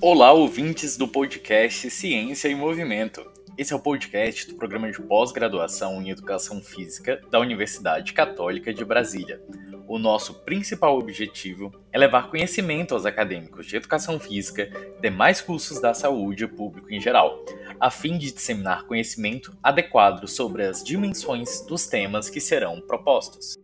[0.00, 3.28] Olá, ouvintes do podcast Ciência em Movimento.
[3.56, 8.84] Esse é o podcast do programa de pós-graduação em Educação Física da Universidade Católica de
[8.84, 9.42] Brasília.
[9.88, 15.80] O nosso principal objetivo é levar conhecimento aos acadêmicos de Educação Física e demais cursos
[15.80, 17.42] da saúde e público em geral,
[17.80, 23.56] a fim de disseminar conhecimento adequado sobre as dimensões dos temas que serão propostos.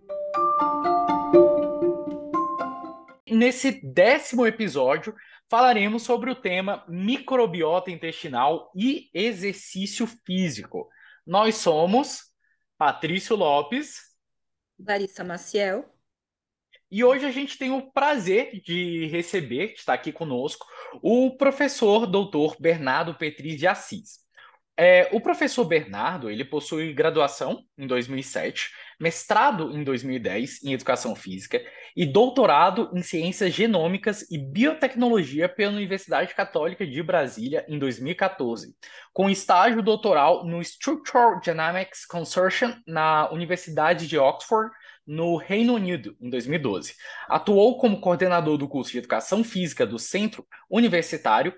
[3.31, 5.15] Nesse décimo episódio,
[5.51, 10.89] falaremos sobre o tema microbiota intestinal e exercício físico.
[11.27, 12.33] Nós somos
[12.79, 14.15] Patrício Lopes,
[14.79, 15.94] Larissa Maciel.
[16.95, 20.65] E hoje a gente tem o prazer de receber, está aqui conosco,
[21.03, 24.21] o professor doutor Bernardo Petri de Assis.
[24.77, 31.61] É, o professor Bernardo, ele possui graduação em 2007, mestrado em 2010 em Educação Física
[31.97, 38.73] e doutorado em Ciências Genômicas e Biotecnologia pela Universidade Católica de Brasília em 2014,
[39.13, 44.71] com estágio doutoral no Structural Dynamics Consortium na Universidade de Oxford,
[45.07, 46.95] no Reino Unido, em 2012.
[47.29, 51.55] Atuou como coordenador do curso de Educação Física do Centro Universitário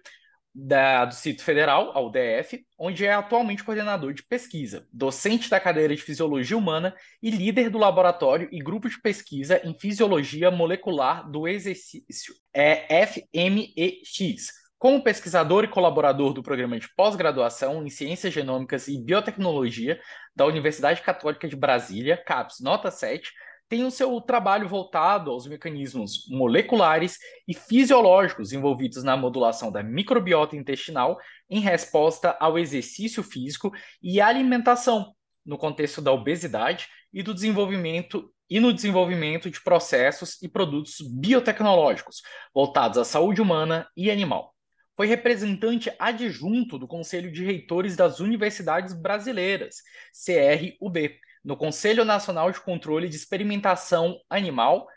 [0.58, 5.94] da, do Distrito Federal, a UDF, onde é atualmente coordenador de pesquisa, docente da cadeira
[5.94, 11.46] de Fisiologia Humana e líder do laboratório e grupo de pesquisa em Fisiologia Molecular do
[11.46, 14.65] Exercício, é FMEX.
[14.78, 19.98] Como pesquisador e colaborador do programa de pós-graduação em Ciências Genômicas e Biotecnologia
[20.34, 23.32] da Universidade Católica de Brasília, CAPES Nota 7,
[23.70, 30.54] tem o seu trabalho voltado aos mecanismos moleculares e fisiológicos envolvidos na modulação da microbiota
[30.54, 38.30] intestinal em resposta ao exercício físico e alimentação, no contexto da obesidade e do desenvolvimento
[38.48, 42.22] e no desenvolvimento de processos e produtos biotecnológicos
[42.54, 44.55] voltados à saúde humana e animal.
[44.96, 49.82] Foi representante adjunto do Conselho de Reitores das Universidades Brasileiras,
[50.24, 54.88] CRUB, no Conselho Nacional de Controle de Experimentação Animal,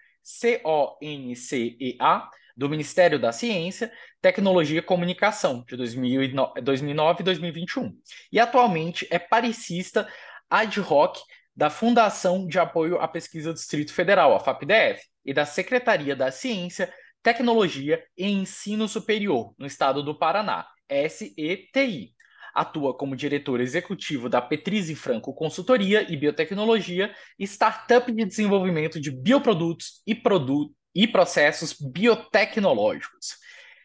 [0.63, 7.97] CONCEA, do Ministério da Ciência, Tecnologia e Comunicação, de 2009 e 2021.
[8.31, 10.07] E atualmente é parecista
[10.49, 11.17] ad hoc
[11.55, 16.31] da Fundação de Apoio à Pesquisa do Distrito Federal, a FAPDF, e da Secretaria da
[16.31, 16.91] Ciência,
[17.22, 22.13] Tecnologia e Ensino Superior, no estado do Paraná, SETI.
[22.53, 30.02] Atua como diretor executivo da Petrise Franco Consultoria e Biotecnologia, startup de desenvolvimento de bioprodutos
[30.07, 33.38] e, produ e processos biotecnológicos.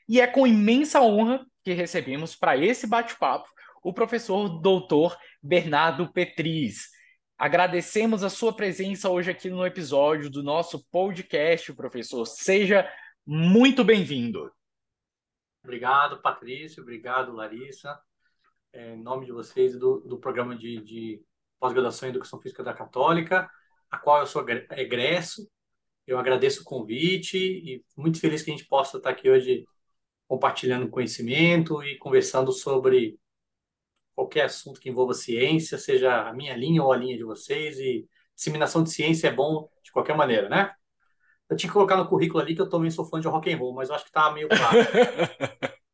[0.08, 3.48] E é com imensa honra que recebemos para esse bate-papo
[3.82, 6.88] o professor doutor Bernardo Petris.
[7.36, 12.24] Agradecemos a sua presença hoje aqui no episódio do nosso podcast, professor.
[12.24, 12.88] Seja
[13.26, 14.52] muito bem-vindo.
[15.62, 16.82] Obrigado, Patrício.
[16.82, 17.98] Obrigado, Larissa
[18.74, 21.22] é, em nome de vocês do, do programa de, de
[21.60, 23.48] pós-graduação em Educação Física da Católica,
[23.90, 25.48] a qual eu sou egresso.
[26.06, 29.64] Eu agradeço o convite e muito feliz que a gente possa estar aqui hoje
[30.26, 33.16] compartilhando conhecimento e conversando sobre
[34.14, 37.78] qualquer assunto que envolva ciência, seja a minha linha ou a linha de vocês.
[37.78, 40.74] E disseminação de ciência é bom de qualquer maneira, né?
[41.48, 43.58] Eu tinha que colocar no currículo ali que eu também sou fã de rock and
[43.58, 44.78] roll, mas eu acho que tá meio claro.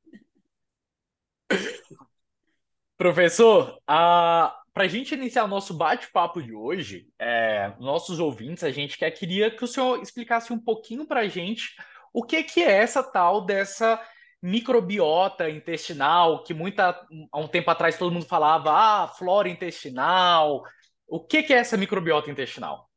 [2.97, 7.73] Professor, para a gente iniciar o nosso bate-papo de hoje, é...
[7.81, 11.75] nossos ouvintes, a gente quer, queria que o senhor explicasse um pouquinho para a gente
[12.13, 14.01] o que, que é essa tal dessa
[14.43, 20.63] microbiota intestinal, que muita, há um tempo atrás todo mundo falava, ah, flora intestinal.
[21.07, 22.90] O que, que é essa microbiota intestinal?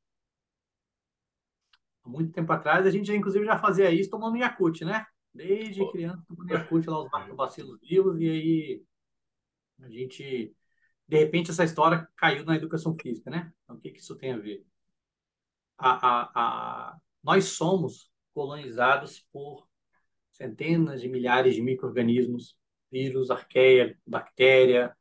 [2.04, 5.06] Há muito tempo atrás, a gente inclusive já fazia isso tomando Yakult, né?
[5.34, 8.84] Desde criança, tomando Yakult lá, os lactobacilos vivos, e aí
[9.82, 10.56] a gente,
[11.08, 13.52] de repente, essa história caiu na educação física, né?
[13.64, 14.66] Então, o que, que isso tem a ver?
[15.78, 19.68] A, a, a, nós somos colonizados por
[20.32, 22.58] centenas de milhares de micro-organismos,
[22.92, 24.96] vírus, arqueia, bactéria,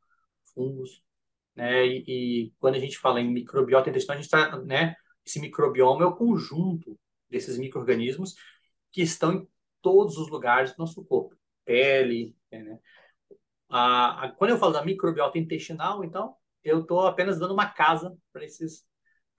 [0.53, 1.03] fungos,
[1.55, 1.85] né?
[1.85, 4.95] E, e, quando a gente fala em microbiota intestinal, a gente está, né?
[5.25, 6.99] Esse microbioma é o conjunto
[7.33, 8.35] desses micro-organismos
[8.91, 9.47] que estão em
[9.81, 11.35] todos os lugares do nosso corpo,
[11.65, 12.79] pele, né?
[13.69, 18.15] A, a, quando eu falo da microbiota intestinal, então, eu estou apenas dando uma casa
[18.31, 18.85] para esses,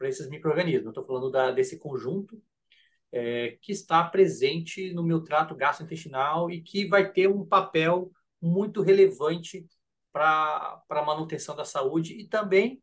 [0.03, 0.89] esses micro-organismos.
[0.89, 2.43] Estou falando da, desse conjunto
[3.13, 8.11] é, que está presente no meu trato gastrointestinal e que vai ter um papel
[8.43, 9.65] muito relevante
[10.13, 12.83] para a manutenção da saúde e também,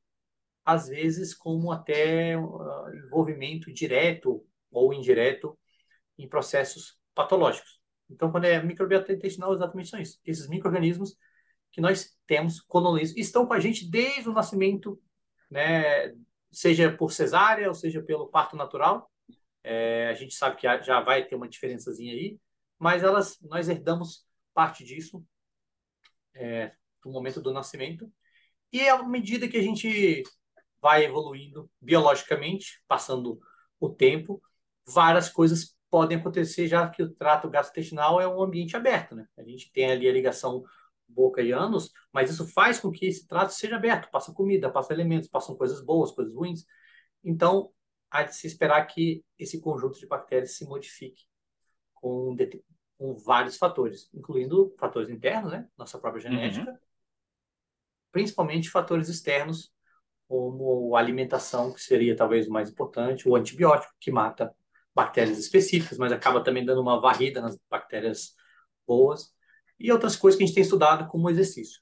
[0.64, 5.58] às vezes, como até uh, envolvimento direto ou indireto
[6.18, 7.80] em processos patológicos.
[8.10, 10.20] Então, quando é microbiota intestinal, exatamente são isso.
[10.26, 11.16] Esses micro-organismos
[11.72, 15.02] que nós temos colonizados estão com a gente desde o nascimento,
[15.50, 16.14] né,
[16.52, 19.10] seja por cesárea ou seja pelo parto natural.
[19.64, 22.38] É, a gente sabe que já vai ter uma diferençazinha aí,
[22.78, 25.24] mas elas, nós herdamos parte disso
[26.34, 26.74] é,
[27.06, 28.12] no momento do nascimento.
[28.72, 30.24] E à medida que a gente
[30.82, 33.40] vai evoluindo biologicamente, passando
[33.80, 34.42] o tempo,
[34.86, 39.28] várias coisas podem acontecer, já que o trato gastrointestinal é um ambiente aberto, né?
[39.38, 40.64] A gente tem ali a ligação
[41.08, 44.94] boca e ânus, mas isso faz com que esse trato seja aberto, passa comida, passa
[44.94, 46.66] alimentos, passam coisas boas, coisas ruins.
[47.24, 47.72] Então,
[48.10, 51.26] há de se esperar que esse conjunto de bactérias se modifique
[51.94, 52.36] com,
[52.98, 55.68] com vários fatores, incluindo fatores internos, né?
[55.78, 56.36] Nossa própria uhum.
[56.36, 56.78] genética, uhum.
[58.12, 59.74] principalmente fatores externos,
[60.28, 64.56] como a alimentação, que seria talvez o mais importante, o antibiótico, que mata
[64.94, 68.36] bactérias específicas, mas acaba também dando uma varrida nas bactérias
[68.86, 69.34] boas,
[69.80, 71.82] e outras coisas que a gente tem estudado como exercício.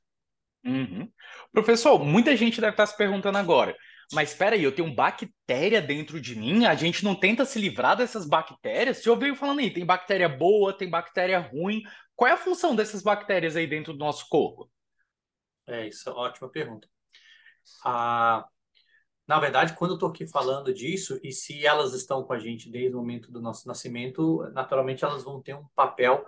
[0.63, 1.11] Uhum.
[1.51, 3.75] Professor, muita gente deve estar se perguntando agora,
[4.11, 7.95] mas espera aí, eu tenho bactéria dentro de mim, a gente não tenta se livrar
[7.95, 8.97] dessas bactérias?
[8.97, 11.83] Se eu veio falando aí, tem bactéria boa, tem bactéria ruim,
[12.15, 14.69] qual é a função dessas bactérias aí dentro do nosso corpo?
[15.67, 16.88] É, isso é ótima pergunta.
[17.85, 18.45] Ah,
[19.29, 22.67] na verdade, quando eu estou aqui falando disso, e se elas estão com a gente
[22.67, 26.25] desde o momento do nosso nascimento, naturalmente elas vão ter um papel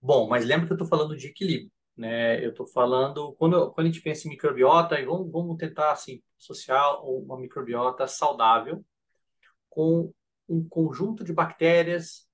[0.00, 0.28] bom.
[0.28, 2.44] Mas lembra que eu estou falando de equilíbrio, né?
[2.44, 6.20] Eu estou falando quando, quando a gente pensa em microbiota, e vamos, vamos tentar assim
[6.36, 8.84] associar uma microbiota saudável
[9.68, 10.12] com
[10.48, 12.28] um conjunto de bactérias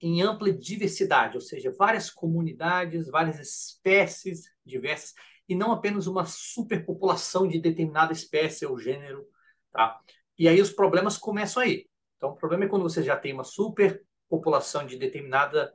[0.00, 5.14] em ampla diversidade, ou seja, várias comunidades, várias espécies diversas
[5.48, 9.26] e não apenas uma superpopulação de determinada espécie ou gênero,
[9.72, 10.00] tá?
[10.38, 11.88] E aí os problemas começam aí.
[12.16, 15.72] Então, o problema é quando você já tem uma superpopulação de determinada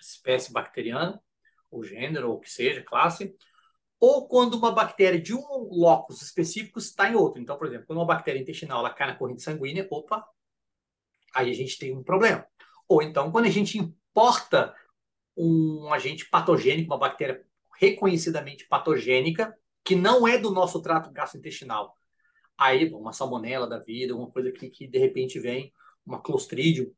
[0.00, 1.22] espécie bacteriana,
[1.70, 3.34] ou gênero, ou que seja, classe,
[3.98, 7.40] ou quando uma bactéria de um locus específico está em outro.
[7.40, 10.26] Então, por exemplo, quando uma bactéria intestinal ela cai na corrente sanguínea, opa,
[11.34, 12.46] aí a gente tem um problema.
[12.88, 14.74] Ou então, quando a gente importa
[15.36, 17.44] um agente patogênico, uma bactéria
[17.80, 21.96] reconhecidamente patogênica, que não é do nosso trato gastrointestinal.
[22.56, 25.72] Aí, uma salmonela da vida, uma coisa que, que de repente vem,
[26.04, 26.92] uma clostridium,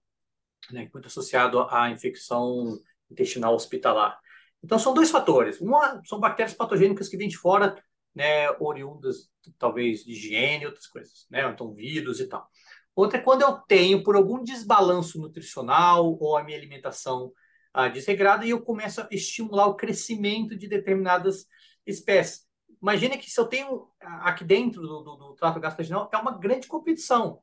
[0.73, 2.77] né, muito associado à infecção
[3.09, 4.19] intestinal hospitalar.
[4.63, 5.61] Então, são dois fatores.
[5.61, 7.81] Uma são bactérias patogênicas que vêm de fora,
[8.13, 12.49] né, oriundas talvez de higiene outras coisas, né, então vírus e tal.
[12.95, 17.33] Outra é quando eu tenho, por algum desbalanço nutricional ou a minha alimentação
[17.73, 21.47] ah, desregrada e eu começo a estimular o crescimento de determinadas
[21.87, 22.47] espécies.
[22.81, 26.67] Imagina que se eu tenho aqui dentro do, do, do trato gastrointestinal, é uma grande
[26.67, 27.41] competição.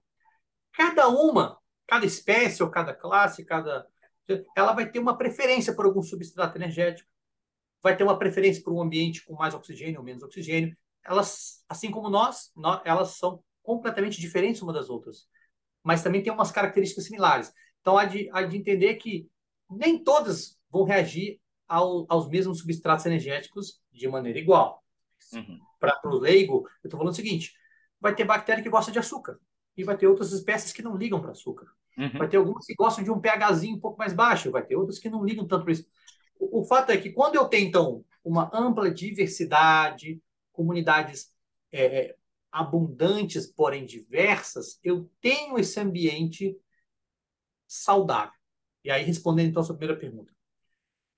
[0.73, 3.87] Cada uma, cada espécie ou cada classe, cada
[4.55, 7.09] ela vai ter uma preferência por algum substrato energético,
[7.81, 10.77] vai ter uma preferência por um ambiente com mais oxigênio ou menos oxigênio.
[11.03, 15.27] Elas, assim como nós, nós elas são completamente diferentes umas das outras,
[15.83, 17.51] mas também tem umas características similares.
[17.81, 19.27] Então, há de, há de entender que
[19.69, 24.83] nem todas vão reagir ao, aos mesmos substratos energéticos de maneira igual.
[25.33, 25.59] Uhum.
[25.79, 27.53] Para o leigo, eu estou falando o seguinte:
[27.99, 29.39] vai ter bactéria que gosta de açúcar
[29.77, 31.67] e vai ter outras espécies que não ligam para açúcar.
[31.97, 32.17] Uhum.
[32.17, 34.99] Vai ter algumas que gostam de um pHzinho um pouco mais baixo, vai ter outras
[34.99, 35.85] que não ligam tanto para isso.
[36.39, 41.31] O, o fato é que quando eu tenho, então, uma ampla diversidade, comunidades
[41.71, 42.15] é, é
[42.51, 46.57] abundantes, porém diversas, eu tenho esse ambiente
[47.67, 48.38] saudável.
[48.83, 50.31] E aí, respondendo então a sua primeira pergunta.
[50.31, 50.35] O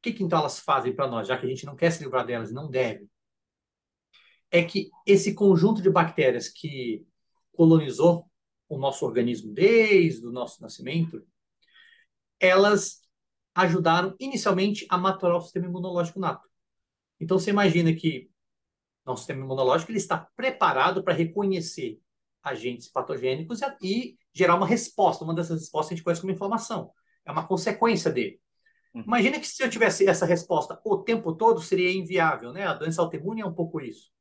[0.01, 2.25] que, que então elas fazem para nós, já que a gente não quer se livrar
[2.25, 3.07] delas, não deve?
[4.49, 7.05] É que esse conjunto de bactérias que
[7.53, 8.29] colonizou
[8.67, 11.23] o nosso organismo desde o nosso nascimento,
[12.39, 13.01] elas
[13.53, 16.49] ajudaram inicialmente a maturar o sistema imunológico nato.
[17.19, 18.31] Então você imagina que
[19.05, 21.99] nosso sistema imunológico ele está preparado para reconhecer
[22.41, 25.23] agentes patogênicos e gerar uma resposta.
[25.23, 26.91] Uma dessas respostas a gente conhece como inflamação
[27.25, 28.39] é uma consequência dele.
[28.93, 29.03] Uhum.
[29.03, 32.65] Imagina que se eu tivesse essa resposta o tempo todo, seria inviável, né?
[32.67, 34.11] A doença autoimune é um pouco isso.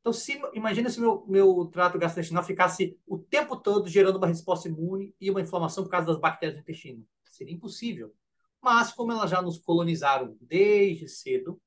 [0.00, 4.68] Então, se, imagina se meu, meu trato gastrointestinal ficasse o tempo todo gerando uma resposta
[4.68, 7.06] imune e uma inflamação por causa das bactérias do intestino.
[7.24, 8.12] Seria impossível.
[8.60, 11.60] Mas, como elas já nos colonizaram desde cedo,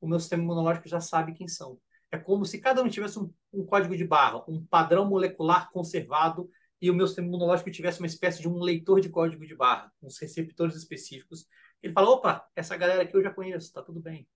[0.00, 1.78] o meu sistema imunológico já sabe quem são.
[2.12, 6.48] É como se cada um tivesse um, um código de barra, um padrão molecular conservado
[6.80, 9.92] e o meu sistema imunológico tivesse uma espécie de um leitor de código de barra,
[10.02, 11.46] uns receptores específicos
[11.82, 14.26] Ele fala, opa, essa galera aqui eu já conheço, tá tudo bem.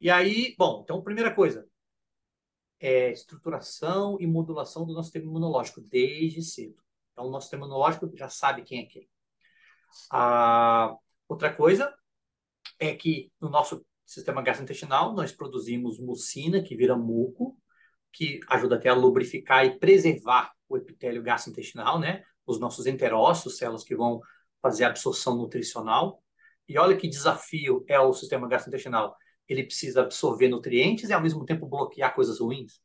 [0.00, 1.66] E aí, bom, então, primeira coisa,
[2.80, 6.82] é estruturação e modulação do nosso sistema imunológico desde cedo.
[7.12, 9.08] Então, o nosso sistema imunológico já sabe quem é quem.
[10.10, 10.96] A
[11.28, 11.94] outra coisa
[12.78, 17.56] é que no nosso sistema gastrointestinal nós produzimos mucina, que vira muco,
[18.12, 22.24] que ajuda até a lubrificar e preservar o epitélio gastrointestinal, né?
[22.46, 24.20] Os nossos enterócitos, células que vão
[24.60, 26.22] fazer a absorção nutricional.
[26.68, 29.14] E olha que desafio é o sistema gastrointestinal.
[29.48, 32.80] Ele precisa absorver nutrientes e, ao mesmo tempo, bloquear coisas ruins.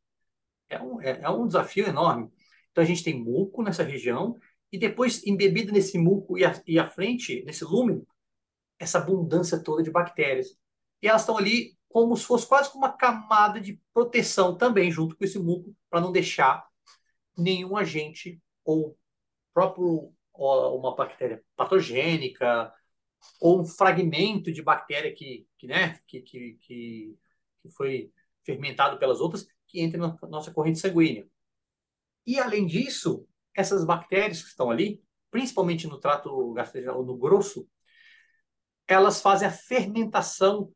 [0.70, 2.30] É um, é, é um desafio enorme.
[2.72, 4.38] Então, a gente tem muco nessa região
[4.72, 8.06] e depois, embebido nesse muco e, a, e à frente, nesse lúmen,
[8.78, 10.58] essa abundância toda de bactérias.
[11.02, 15.24] E elas estão ali como se fosse quase uma camada de proteção também junto com
[15.24, 16.67] esse muco para não deixar
[17.38, 18.98] nenhum agente ou
[19.54, 22.72] próprio ou uma bactéria patogênica
[23.42, 27.18] ou um fragmento de bactéria que, que, né, que, que, que,
[27.76, 28.12] foi
[28.46, 31.28] fermentado pelas outras que entre na nossa corrente sanguínea.
[32.26, 37.68] E além disso, essas bactérias que estão ali, principalmente no trato gastrointestinal, no grosso,
[38.88, 40.72] elas fazem a fermentação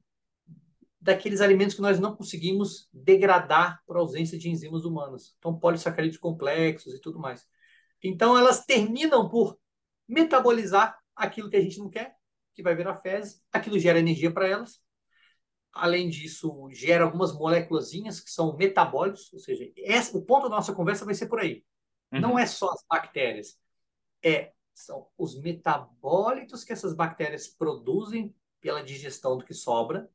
[1.01, 5.35] daqueles alimentos que nós não conseguimos degradar por ausência de enzimas humanas.
[5.39, 7.47] Então, polissacarídeos complexos e tudo mais.
[8.03, 9.57] Então, elas terminam por
[10.07, 12.15] metabolizar aquilo que a gente não quer,
[12.53, 13.41] que vai virar fezes.
[13.51, 14.79] Aquilo gera energia para elas.
[15.73, 20.73] Além disso, gera algumas moléculas que são metabólicos, ou seja, essa, o ponto da nossa
[20.73, 21.63] conversa vai ser por aí.
[22.11, 22.19] Uhum.
[22.19, 23.57] Não é só as bactérias,
[24.21, 30.09] é são os metabólitos que essas bactérias produzem pela digestão do que sobra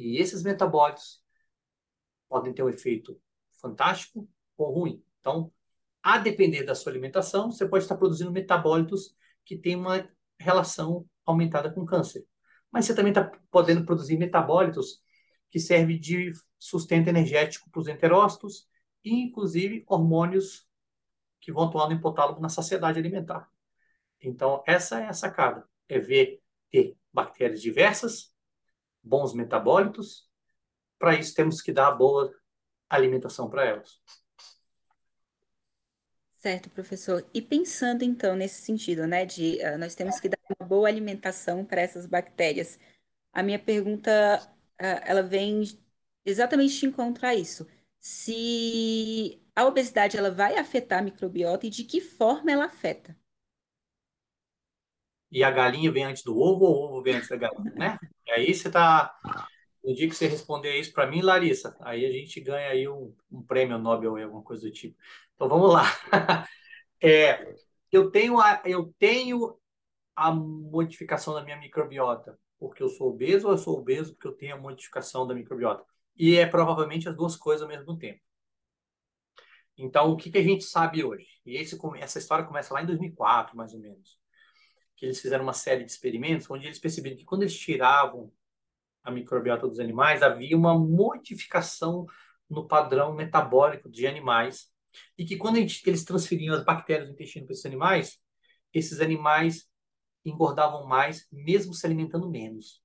[0.00, 1.22] e esses metabólitos
[2.28, 3.20] podem ter um efeito
[3.60, 5.04] fantástico ou ruim.
[5.20, 5.52] Então,
[6.02, 9.14] a depender da sua alimentação, você pode estar produzindo metabólitos
[9.44, 12.26] que têm uma relação aumentada com câncer.
[12.70, 15.02] Mas você também está podendo produzir metabólitos
[15.50, 18.68] que servem de sustento energético para os enterócitos
[19.04, 20.66] e, inclusive, hormônios
[21.40, 23.50] que vão atuar no hipotálamo na saciedade alimentar.
[24.20, 25.68] Então, essa é a sacada.
[25.88, 26.40] É ver
[26.70, 28.32] ter bactérias diversas,
[29.02, 30.28] bons metabólitos.
[30.98, 32.32] Para isso, temos que dar boa
[32.88, 34.00] alimentação para elas.
[36.32, 37.28] Certo, professor.
[37.34, 41.64] E pensando então nesse sentido, né, de uh, nós temos que dar uma boa alimentação
[41.64, 42.78] para essas bactérias.
[43.32, 44.10] A minha pergunta,
[44.80, 45.62] uh, ela vem
[46.24, 47.66] exatamente de encontrar isso.
[48.00, 53.14] Se a obesidade ela vai afetar a microbiota e de que forma ela afeta?
[55.30, 57.98] E a galinha vem antes do ovo ou o ovo vem antes da galinha, né?
[58.30, 59.14] Aí você tá.
[59.82, 63.14] No dia que você responder isso para mim, Larissa, aí a gente ganha aí um,
[63.32, 64.96] um prêmio Nobel ou alguma coisa do tipo.
[65.34, 65.84] Então vamos lá.
[67.02, 67.54] É,
[67.90, 69.58] eu tenho a, eu tenho
[70.14, 74.36] a modificação da minha microbiota porque eu sou obeso ou eu sou obeso porque eu
[74.36, 75.82] tenho a modificação da microbiota?
[76.14, 78.20] E é provavelmente as duas coisas ao mesmo tempo.
[79.78, 81.26] Então, o que, que a gente sabe hoje?
[81.46, 84.19] E esse, essa história começa lá em 2004, mais ou menos
[85.00, 88.30] que eles fizeram uma série de experimentos onde eles perceberam que quando eles tiravam
[89.02, 92.04] a microbiota dos animais, havia uma modificação
[92.50, 94.70] no padrão metabólico de animais
[95.16, 98.18] e que quando gente, eles transferiam as bactérias do intestino para esses animais,
[98.74, 99.66] esses animais
[100.22, 102.82] engordavam mais, mesmo se alimentando menos.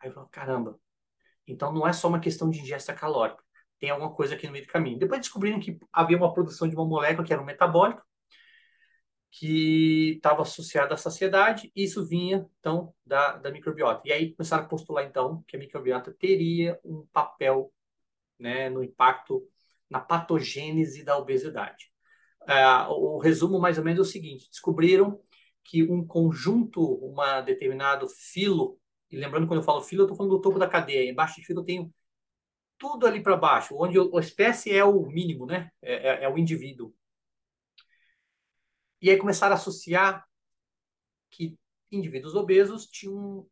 [0.00, 0.80] Aí eu falo, caramba,
[1.46, 3.44] então não é só uma questão de ingesta calórica,
[3.78, 4.98] tem alguma coisa aqui no meio do caminho.
[4.98, 8.02] Depois descobriram que havia uma produção de uma molécula que era um metabólico,
[9.30, 14.02] que estava associada à saciedade, e isso vinha, então, da, da microbiota.
[14.06, 17.72] E aí começaram a postular, então, que a microbiota teria um papel
[18.38, 19.46] né, no impacto
[19.90, 21.90] na patogênese da obesidade.
[22.42, 25.20] Uh, o resumo, mais ou menos, é o seguinte: descobriram
[25.64, 28.78] que um conjunto, uma determinado filo,
[29.10, 31.46] e lembrando quando eu falo filo, eu estou falando do topo da cadeia, embaixo de
[31.46, 31.94] filo eu tenho
[32.78, 35.70] tudo ali para baixo, onde a espécie é o mínimo, né?
[35.82, 36.94] É, é, é o indivíduo.
[39.00, 40.26] E aí começaram a associar
[41.30, 41.56] que
[41.90, 43.46] indivíduos obesos tinham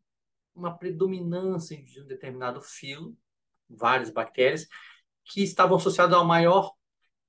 [0.54, 3.16] uma predominância de um determinado filo,
[3.68, 4.66] várias bactérias,
[5.24, 6.72] que estavam associadas a uma maior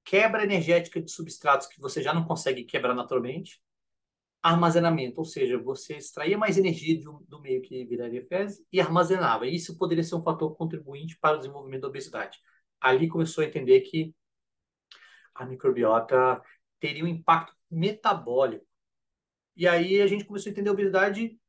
[0.04, 3.62] quebra energética de substratos que você já não consegue quebrar naturalmente,
[4.42, 9.46] armazenamento, ou seja, você extraía mais energia do, do meio que viraria fezes e armazenava.
[9.46, 12.40] E isso poderia ser um fator contribuinte para o desenvolvimento da obesidade.
[12.80, 14.16] Ali começou a entender que
[15.36, 16.42] a microbiota
[16.80, 18.66] teria um impacto metabólico.
[19.56, 21.40] E aí a gente começou a entender a obesidade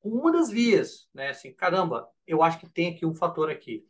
[0.00, 1.28] com uma das vias, né?
[1.30, 3.86] Assim, caramba, eu acho que tem aqui um fator aqui.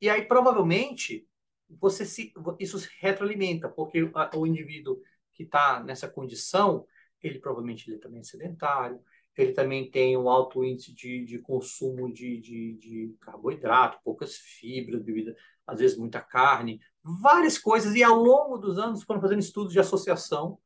[0.00, 1.26] E aí provavelmente
[1.68, 5.00] você se isso se retroalimenta, porque o indivíduo
[5.34, 6.86] que está nessa condição,
[7.22, 9.02] ele provavelmente ele também é sedentário,
[9.36, 15.02] ele também tem um alto índice de, de consumo de, de, de carboidrato, poucas fibras,
[15.02, 17.94] bebida, às vezes muita carne, várias coisas.
[17.94, 20.58] E ao longo dos anos foram fazendo estudos de associação,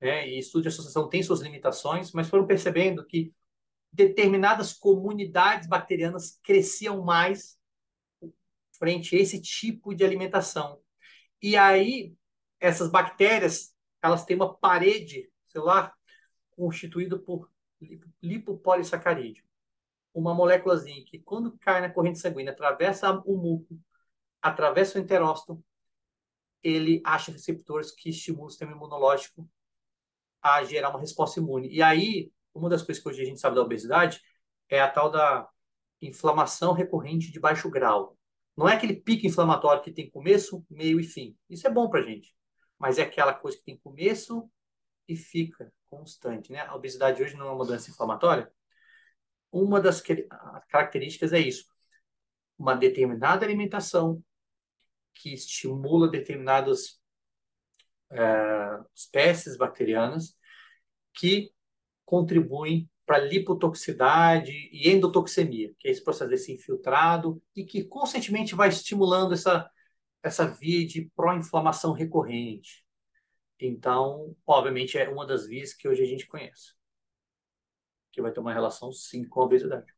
[0.00, 0.28] né?
[0.28, 3.34] e estudos de associação têm suas limitações, mas foram percebendo que
[3.92, 7.58] determinadas comunidades bacterianas cresciam mais
[8.78, 10.80] frente a esse tipo de alimentação.
[11.40, 12.14] E aí,
[12.58, 15.92] essas bactérias, elas têm uma parede celular
[16.56, 17.51] constituída por
[18.22, 19.44] lipopolissacarídeo.
[20.14, 23.78] Uma moléculazinha que, quando cai na corrente sanguínea, atravessa o muco,
[24.40, 25.62] atravessa o enterócito,
[26.62, 29.48] ele acha receptores que estimulam o sistema imunológico
[30.40, 31.68] a gerar uma resposta imune.
[31.68, 34.20] E aí, uma das coisas que hoje a gente sabe da obesidade
[34.68, 35.48] é a tal da
[36.00, 38.16] inflamação recorrente de baixo grau.
[38.56, 41.36] Não é aquele pico inflamatório que tem começo, meio e fim.
[41.48, 42.34] Isso é bom para gente.
[42.78, 44.50] Mas é aquela coisa que tem começo
[45.08, 46.52] e fica constante.
[46.52, 46.60] Né?
[46.60, 48.50] A obesidade hoje não é uma doença inflamatória.
[49.50, 50.02] Uma das
[50.68, 51.66] características é isso.
[52.58, 54.22] Uma determinada alimentação
[55.14, 57.00] que estimula determinadas
[58.10, 60.36] é, espécies bacterianas
[61.12, 61.52] que
[62.04, 68.68] contribuem para lipotoxicidade e endotoxemia, que é esse processo desse infiltrado e que constantemente vai
[68.68, 69.68] estimulando essa,
[70.22, 72.81] essa via de pró-inflamação recorrente.
[73.64, 76.74] Então, obviamente, é uma das vias que hoje a gente conhece,
[78.10, 79.94] que vai ter uma relação, sim, com a obesidade.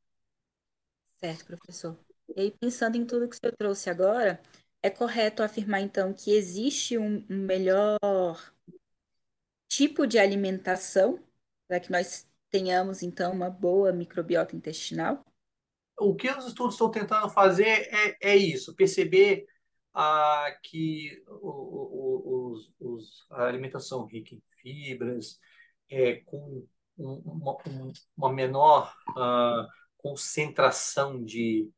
[1.15, 1.99] Certo, professor.
[2.37, 4.39] E aí, pensando em tudo que senhor trouxe agora,
[4.83, 7.99] é correto afirmar, então, que existe um melhor
[9.67, 11.19] tipo de alimentação
[11.67, 15.25] para que nós tenhamos, então, uma boa microbiota intestinal?
[15.99, 19.47] O que os estudos estão tentando fazer é, é isso, perceber
[19.95, 21.94] ah, que o,
[22.55, 25.39] os, os, a alimentação rica em fibras,
[25.91, 27.57] é, com uma,
[28.17, 29.69] uma menor ah,
[29.99, 31.71] concentração de,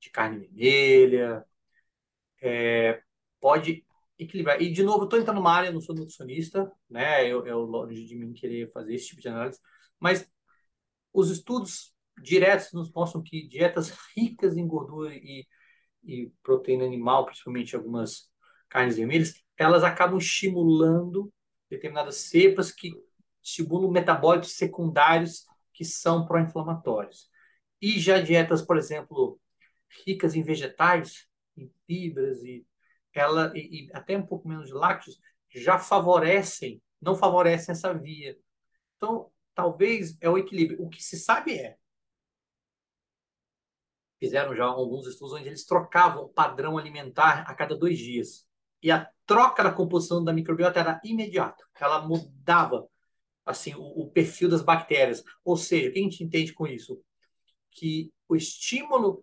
[0.00, 1.44] de carne vermelha,
[2.42, 3.02] é,
[3.40, 3.84] pode
[4.18, 4.60] equilibrar.
[4.60, 7.26] E, de novo, estou entrando numa área, não sou nutricionista, né?
[7.26, 9.60] Eu, eu longe de mim querer fazer esse tipo de análise,
[9.98, 10.28] mas
[11.12, 15.46] os estudos diretos nos mostram que dietas ricas em gordura e,
[16.04, 18.28] e proteína animal, principalmente algumas
[18.68, 21.32] carnes vermelhas, elas acabam estimulando
[21.68, 22.94] determinadas cepas que
[23.42, 27.28] estimulam metabólitos secundários que são pró-inflamatórios.
[27.80, 29.40] E já dietas, por exemplo,
[30.06, 32.66] ricas em vegetais, em fibras e
[33.12, 38.38] ela e, e até um pouco menos de lácteos já favorecem, não favorecem essa via.
[38.96, 40.82] Então, talvez é o equilíbrio.
[40.82, 41.76] O que se sabe é
[44.18, 48.46] fizeram já alguns estudos onde eles trocavam o padrão alimentar a cada dois dias.
[48.82, 51.62] E a troca da composição da microbiota era imediata.
[51.78, 52.88] Ela mudava
[53.44, 55.22] assim o, o perfil das bactérias.
[55.44, 57.00] Ou seja, o que a gente entende com isso?
[57.70, 59.22] Que o estímulo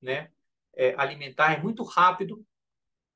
[0.00, 0.30] né,
[0.74, 2.44] é, alimentar é muito rápido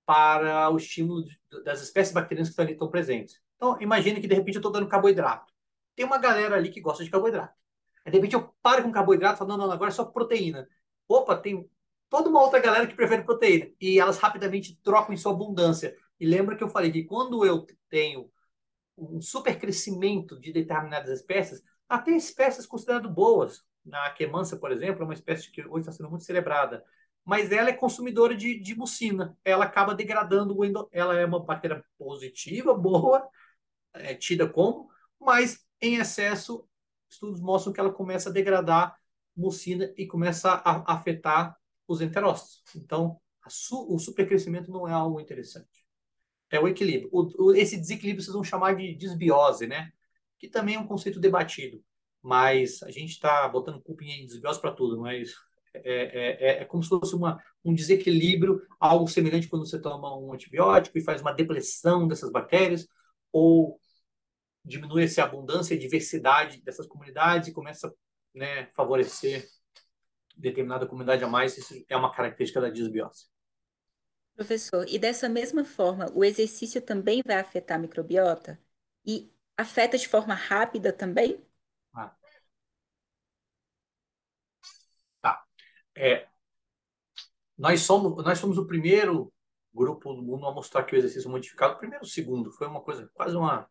[0.06, 1.24] para o estímulo
[1.62, 3.38] das espécies bacterianas que estão ali estão presentes.
[3.56, 5.52] Então, imagine que de repente eu estou dando carboidrato.
[5.94, 7.54] Tem uma galera ali que gosta de carboidrato.
[8.02, 10.66] Aí, de repente eu paro com carboidrato e falo, não, não, agora é só proteína.
[11.06, 11.68] Opa, tem
[12.08, 13.70] toda uma outra galera que prefere proteína.
[13.80, 15.96] E elas rapidamente trocam em sua abundância.
[16.18, 18.30] E lembra que eu falei que quando eu tenho
[18.96, 23.64] um supercrescimento de determinadas espécies, até espécies consideradas boas.
[23.90, 26.84] A quemança, por exemplo, é uma espécie que hoje está sendo muito celebrada.
[27.24, 29.36] Mas ela é consumidora de, de mucina.
[29.44, 30.88] Ela acaba degradando o endo...
[30.92, 33.28] Ela é uma bactéria positiva, boa,
[33.94, 34.88] é tida como,
[35.20, 36.66] mas em excesso,
[37.08, 38.96] estudos mostram que ela começa a degradar
[39.36, 41.56] mucina e começa a afetar
[41.88, 42.62] os enterócitos.
[42.76, 45.84] Então, su o supercrescimento não é algo interessante.
[46.50, 47.08] É o equilíbrio.
[47.12, 49.90] O, o, esse desequilíbrio vocês vão chamar de desbiose, né?
[50.38, 51.82] Que também é um conceito debatido.
[52.22, 55.34] Mas a gente está botando cupim em desbiose para tudo, mas
[55.74, 60.16] é, é, é, é, como se fosse uma, um desequilíbrio, algo semelhante quando você toma
[60.18, 62.86] um antibiótico e faz uma depressão dessas bactérias,
[63.32, 63.80] ou
[64.64, 67.92] diminui essa abundância e diversidade dessas comunidades e começa
[68.34, 69.46] né, favorecer
[70.38, 73.26] determinada comunidade a mais, isso é uma característica da disbiose.
[74.34, 78.58] Professor, e dessa mesma forma, o exercício também vai afetar a microbiota?
[79.04, 81.44] E afeta de forma rápida também?
[81.92, 82.14] Ah.
[85.20, 85.44] Tá.
[85.96, 86.28] É,
[87.56, 89.32] nós, somos, nós somos o primeiro
[89.74, 93.10] grupo do mundo a mostrar que o exercício modificado, o primeiro, segundo, foi uma coisa,
[93.12, 93.68] quase uma.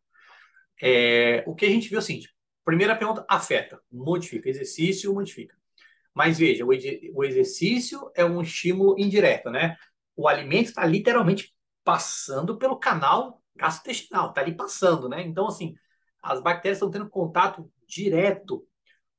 [0.82, 2.36] É, o que a gente viu é o seguinte:
[2.68, 4.50] Primeira pergunta, afeta, modifica.
[4.50, 5.57] Exercício modifica.
[6.18, 9.78] Mas veja, o, o exercício é um estímulo indireto, né?
[10.16, 15.22] O alimento está literalmente passando pelo canal gastrointestinal, está ali passando, né?
[15.22, 15.76] Então, assim,
[16.24, 18.68] as bactérias estão tendo contato direto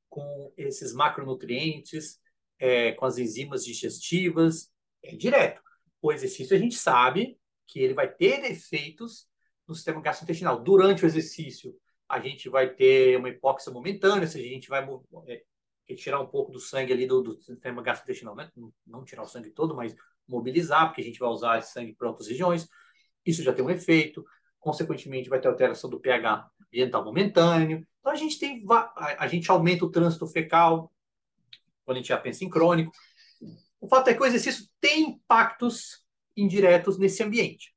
[0.08, 2.18] com esses macronutrientes,
[2.58, 4.68] é, com as enzimas digestivas,
[5.00, 5.62] é direto.
[6.02, 9.28] O exercício a gente sabe que ele vai ter efeitos
[9.68, 10.60] no sistema gastrointestinal.
[10.60, 11.72] Durante o exercício,
[12.08, 14.84] a gente vai ter uma hipóxia momentânea, seja, a gente vai
[15.88, 18.50] é, tirar um pouco do sangue ali do, do sistema gastrointestinal, né?
[18.56, 19.94] não, não tirar o sangue todo, mas
[20.28, 22.68] mobilizar, porque a gente vai usar esse sangue para outras regiões.
[23.24, 24.24] Isso já tem um efeito.
[24.60, 27.86] Consequentemente, vai ter alteração do pH ambiental momentâneo.
[28.00, 28.64] Então, a gente tem
[28.96, 30.92] a gente aumenta o trânsito fecal,
[31.84, 32.92] quando a gente já pensa em crônico.
[33.80, 36.04] O fato é que o exercício tem impactos
[36.36, 37.74] indiretos nesse ambiente.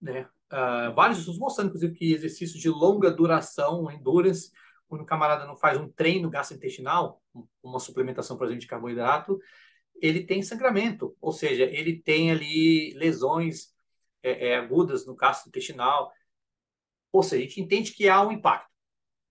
[0.00, 0.28] Né?
[0.52, 4.50] Uh, vários estudos mostrando, inclusive, que exercícios de longa duração, endurance,
[4.88, 7.22] quando o camarada não faz um treino gastrointestinal,
[7.62, 9.38] uma suplementação, por exemplo, de carboidrato,
[10.00, 13.74] ele tem sangramento, ou seja, ele tem ali lesões
[14.22, 16.12] é, é, agudas no gastrointestinal.
[17.12, 18.70] Ou seja, a gente entende que há um impacto.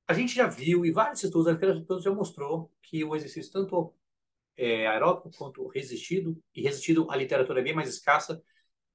[0.08, 3.94] A gente já viu, e vários estudos, a literatura já mostrou que o exercício, tanto
[4.58, 8.41] é, aeróbico quanto resistido, e resistido a literatura é bem mais escassa,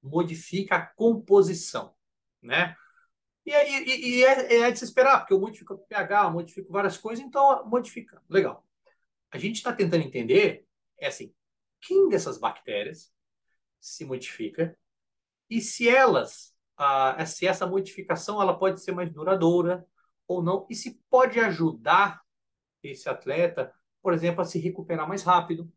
[0.02, 1.94] modifica a composição,
[2.42, 2.74] né?
[3.50, 6.72] E, e, e é, é, de se esperar, porque eu modifico o pH, eu modifico
[6.72, 8.22] várias coisas, então modifica.
[8.28, 8.64] Legal.
[9.30, 10.66] A gente está tentando entender,
[10.98, 11.34] é assim,
[11.80, 13.12] quem dessas bactérias
[13.80, 14.76] se modifica
[15.48, 19.86] e se elas, ah, se essa modificação ela pode ser mais duradoura
[20.28, 22.22] ou não, e se pode ajudar
[22.82, 25.70] esse atleta, por exemplo, a se recuperar mais rápido,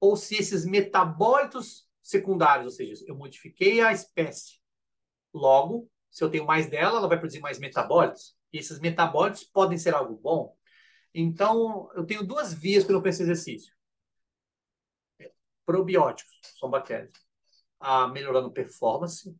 [0.00, 4.60] ou se esses metabólitos secundários, ou seja, eu modifiquei a espécie,
[5.34, 9.78] logo, se eu tenho mais dela, ela vai produzir mais metabólitos, e esses metabólitos podem
[9.78, 10.56] ser algo bom.
[11.14, 13.72] Então, eu tenho duas vias para eu pensar exercício
[15.68, 17.12] probióticos, são bactérias,
[17.78, 19.36] a melhorando performance,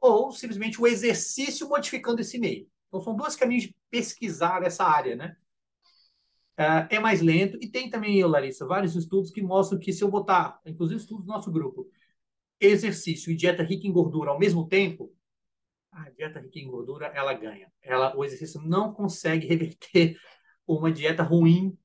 [0.00, 2.70] ou simplesmente o exercício modificando esse meio.
[2.86, 5.36] Então, são dois caminhos de pesquisar essa área, né?
[6.56, 10.08] É, é mais lento, e tem também, Larissa, vários estudos que mostram que se eu
[10.08, 11.90] botar, inclusive estudos do nosso grupo,
[12.60, 15.12] exercício e dieta rica em gordura ao mesmo tempo,
[15.96, 17.72] a dieta rica em gordura, ela ganha.
[17.82, 20.18] Ela, o exercício não consegue reverter
[20.66, 21.76] uma dieta ruim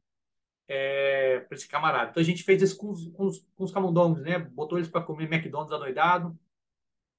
[0.67, 2.11] é, para esse camarada.
[2.11, 4.39] Então a gente fez isso com os, com com os camundongos, né?
[4.39, 6.37] Botou eles para comer McDonald's adoidado,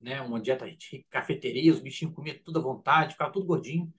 [0.00, 0.20] né?
[0.20, 3.92] Uma dieta de cafeteria, os bichinhos comiam tudo à vontade, ficava tudo gordinho.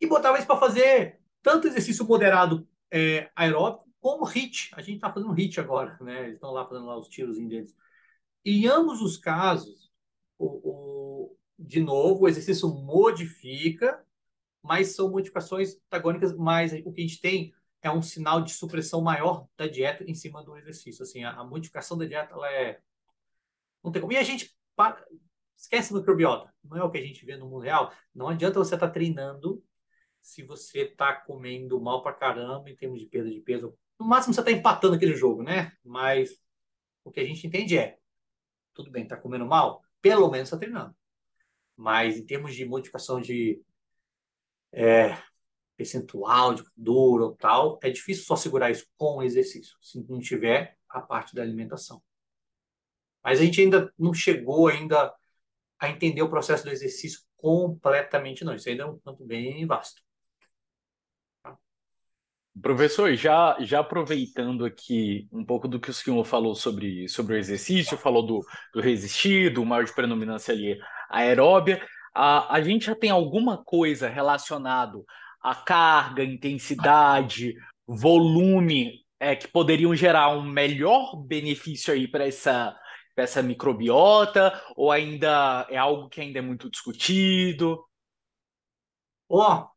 [0.00, 4.70] E botava eles para fazer tanto exercício moderado é, aeróbico como HIT.
[4.74, 6.24] A gente está fazendo HIT agora, né?
[6.24, 7.74] Eles estão lá fazendo lá os tiros deles.
[8.44, 9.90] E em ambos os casos,
[10.38, 10.95] o, o,
[11.58, 14.04] de novo, o exercício modifica,
[14.62, 19.00] mas são modificações antagônicas, mas o que a gente tem é um sinal de supressão
[19.00, 21.02] maior da dieta em cima do exercício.
[21.02, 22.80] Assim, a, a modificação da dieta ela é
[23.82, 24.12] não tem como.
[24.12, 25.04] E a gente para...
[25.56, 26.52] esquece microbiota.
[26.64, 27.92] Não é o que a gente vê no mundo real.
[28.12, 29.62] Não adianta você estar tá treinando
[30.20, 33.78] se você está comendo mal para caramba em termos de perda de peso.
[33.98, 35.72] No máximo você está empatando aquele jogo, né?
[35.84, 36.36] Mas
[37.04, 37.96] o que a gente entende é,
[38.74, 40.94] tudo bem, está comendo mal, pelo menos está treinando.
[41.76, 43.60] Mas em termos de modificação de
[44.72, 45.16] é,
[45.76, 50.18] percentual de duro ou tal, é difícil só segurar isso com o exercício, se não
[50.18, 52.02] tiver a parte da alimentação.
[53.22, 55.12] Mas a gente ainda não chegou ainda
[55.78, 58.54] a entender o processo do exercício completamente, não.
[58.54, 60.00] Isso ainda é um campo bem vasto.
[62.62, 67.36] Professor, já, já aproveitando aqui um pouco do que o senhor falou sobre, sobre o
[67.36, 68.40] exercício, falou do,
[68.72, 70.78] do resistir, do maior de predominância ali
[71.08, 75.04] aeróbia, a, a gente já tem alguma coisa relacionado
[75.42, 77.54] a carga, intensidade,
[77.86, 82.76] volume é, que poderiam gerar um melhor benefício aí para essa,
[83.16, 87.84] essa microbiota, ou ainda é algo que ainda é muito discutido?
[89.28, 89.68] Ó,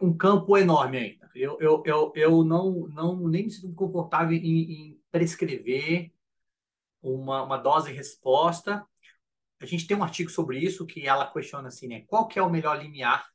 [0.00, 1.30] oh, um campo enorme ainda.
[1.34, 6.10] Eu, eu, eu, eu não, não nem me sinto confortável em, em prescrever
[7.02, 8.86] uma, uma dose resposta.
[9.60, 12.04] A gente tem um artigo sobre isso que ela questiona assim, né?
[12.06, 13.26] Qual que é o melhor limiar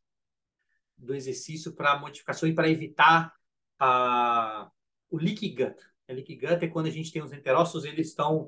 [1.01, 3.34] do exercício para modificação e para evitar
[3.79, 4.71] a,
[5.10, 5.75] o leaky gut.
[6.07, 8.47] A leaky gut é quando a gente tem os enterócitos, eles estão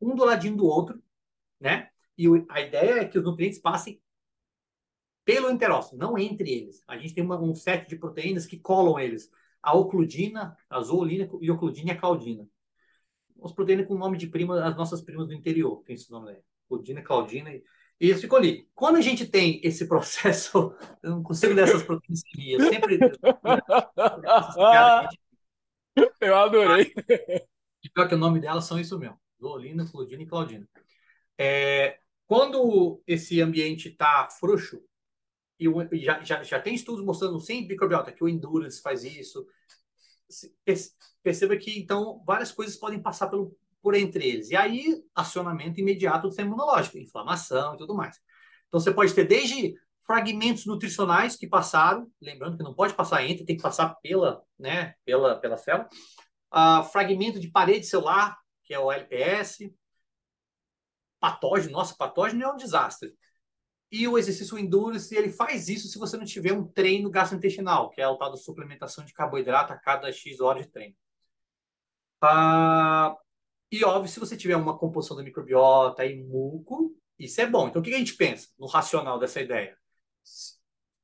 [0.00, 1.02] um do ladinho do outro,
[1.58, 1.90] né?
[2.16, 4.00] E a ideia é que os nutrientes passem
[5.24, 6.82] pelo enterócito, não entre eles.
[6.86, 9.30] A gente tem uma, um set de proteínas que colam eles.
[9.62, 12.48] A ocludina, a zoolina e ocludina e a claudina.
[13.42, 16.42] As proteínas com nome de prima, as nossas primas do interior, tem esse nome aí.
[16.70, 17.50] Ocludina, claudina
[18.00, 18.66] e isso ficou ali.
[18.74, 22.98] Quando a gente tem esse processo, eu não consigo ler essas proteínas eu sempre.
[26.20, 26.94] eu adorei.
[27.92, 30.66] Pior que o nome delas são isso mesmo: Lolina, Flodina e Claudina.
[31.36, 34.82] É, quando esse ambiente está frouxo
[35.58, 35.66] e
[35.98, 39.46] já, já, já tem estudos mostrando sem microbiota que o endurance faz isso.
[41.22, 44.50] Perceba que, então, várias coisas podem passar pelo, por entre eles.
[44.50, 48.18] E aí, acionamento imediato do sistema imunológico, inflamação e tudo mais.
[48.68, 49.74] Então, você pode ter desde
[50.06, 54.94] fragmentos nutricionais que passaram, lembrando que não pode passar entre, tem que passar pela, né,
[55.04, 55.88] pela, pela célula,
[56.52, 59.72] uh, fragmento de parede celular, que é o LPS,
[61.20, 63.14] patógeno, nossa, patógeno é um desastre.
[63.92, 68.00] E o exercício endurance, ele faz isso se você não tiver um treino gastrointestinal, que
[68.00, 70.94] é o tal da suplementação de carboidrato a cada X horas de treino.
[72.22, 73.16] Ah,
[73.70, 77.68] e óbvio, se você tiver uma composição da microbiota e muco, isso é bom.
[77.68, 79.76] Então, o que a gente pensa no racional dessa ideia?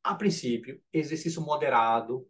[0.03, 2.29] A princípio, exercício moderado,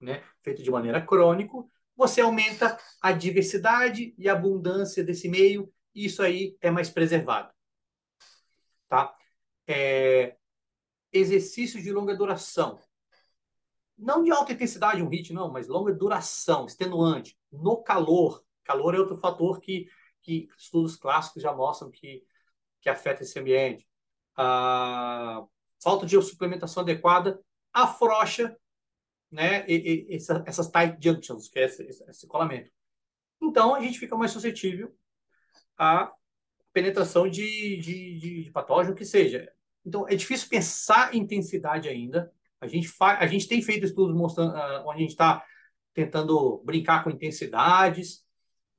[0.00, 6.22] né, feito de maneira crônico, você aumenta a diversidade e abundância desse meio, e isso
[6.22, 7.52] aí é mais preservado.
[8.88, 9.18] Tá?
[9.68, 10.36] é,
[11.12, 12.80] de longa duração.
[13.96, 18.42] Não de alta intensidade, um HIIT, não, mas longa duração, extenuante, no calor.
[18.68, 19.88] Calor é outro fator que,
[20.20, 22.22] que estudos clássicos já mostram que,
[22.82, 23.88] que afeta esse ambiente.
[24.36, 25.42] A
[25.82, 27.40] falta de suplementação adequada
[27.72, 28.54] afrouxa
[29.32, 32.70] né, e, e, essa, essas tight junctions, que é esse, esse colamento.
[33.40, 34.94] Então, a gente fica mais suscetível
[35.78, 36.12] à
[36.72, 39.50] penetração de, de, de, patógeno que seja.
[39.84, 42.30] Então, é difícil pensar em intensidade ainda.
[42.60, 45.42] A gente, a gente tem feito estudos mostrando, uh, onde a gente está
[45.94, 48.27] tentando brincar com intensidades,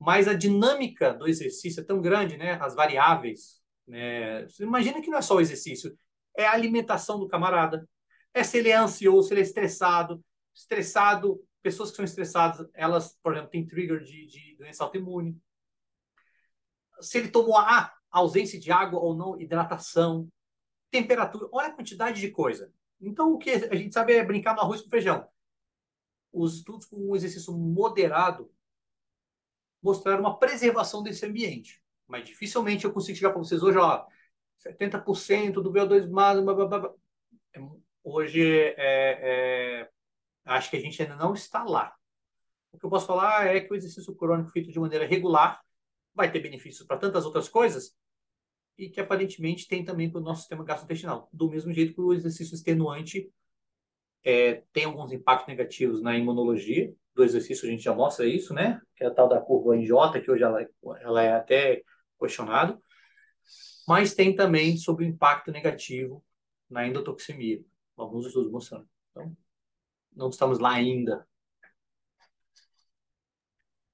[0.00, 2.52] mas a dinâmica do exercício é tão grande, né?
[2.54, 3.60] As variáveis.
[3.86, 4.48] Né?
[4.48, 5.94] Você imagina que não é só o exercício,
[6.34, 7.86] é a alimentação do camarada.
[8.32, 10.24] É se ele é ansioso, se ele é estressado.
[10.54, 15.38] Estressado, pessoas que são estressadas, elas, por exemplo, têm trigger de, de doença autoimune.
[17.00, 20.28] Se ele tomou a ausência de água ou não, hidratação
[20.90, 22.72] temperatura, olha a quantidade de coisa.
[23.00, 25.26] Então, o que a gente sabe é brincar no arroz com feijão.
[26.32, 28.50] Os estudos com um exercício moderado
[29.82, 31.82] mostraram uma preservação desse ambiente.
[32.06, 34.04] Mas dificilmente eu consigo chegar para vocês hoje, ó,
[34.58, 37.00] 70% do VO2 máximo.
[38.02, 39.90] Hoje, é, é,
[40.44, 41.94] acho que a gente ainda não está lá.
[42.72, 45.60] O que eu posso falar é que o exercício crônico feito de maneira regular
[46.14, 47.96] vai ter benefícios para tantas outras coisas,
[48.76, 51.28] e que aparentemente tem também para o nosso sistema gastrointestinal.
[51.32, 53.30] Do mesmo jeito que o exercício extenuante
[54.24, 58.80] é, tem alguns impactos negativos na imunologia do exercício, a gente já mostra isso, né?
[58.96, 60.66] Que é a tal da curva NJ, que hoje ela,
[61.00, 61.82] ela é até
[62.18, 62.78] questionada,
[63.86, 66.24] mas tem também sobre o impacto negativo
[66.68, 67.62] na endotoxemia,
[67.96, 68.88] alguns estudos mostrando.
[69.10, 69.36] Então,
[70.14, 71.26] não estamos lá ainda,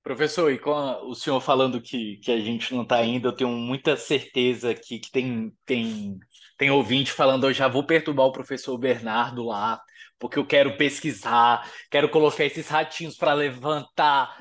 [0.07, 3.33] Professor, e com a, o senhor falando que, que a gente não está ainda, eu
[3.33, 6.17] tenho muita certeza que, que tem, tem,
[6.57, 9.83] tem ouvinte falando, eu já vou perturbar o professor Bernardo lá,
[10.19, 14.37] porque eu quero pesquisar, quero colocar esses ratinhos para levantar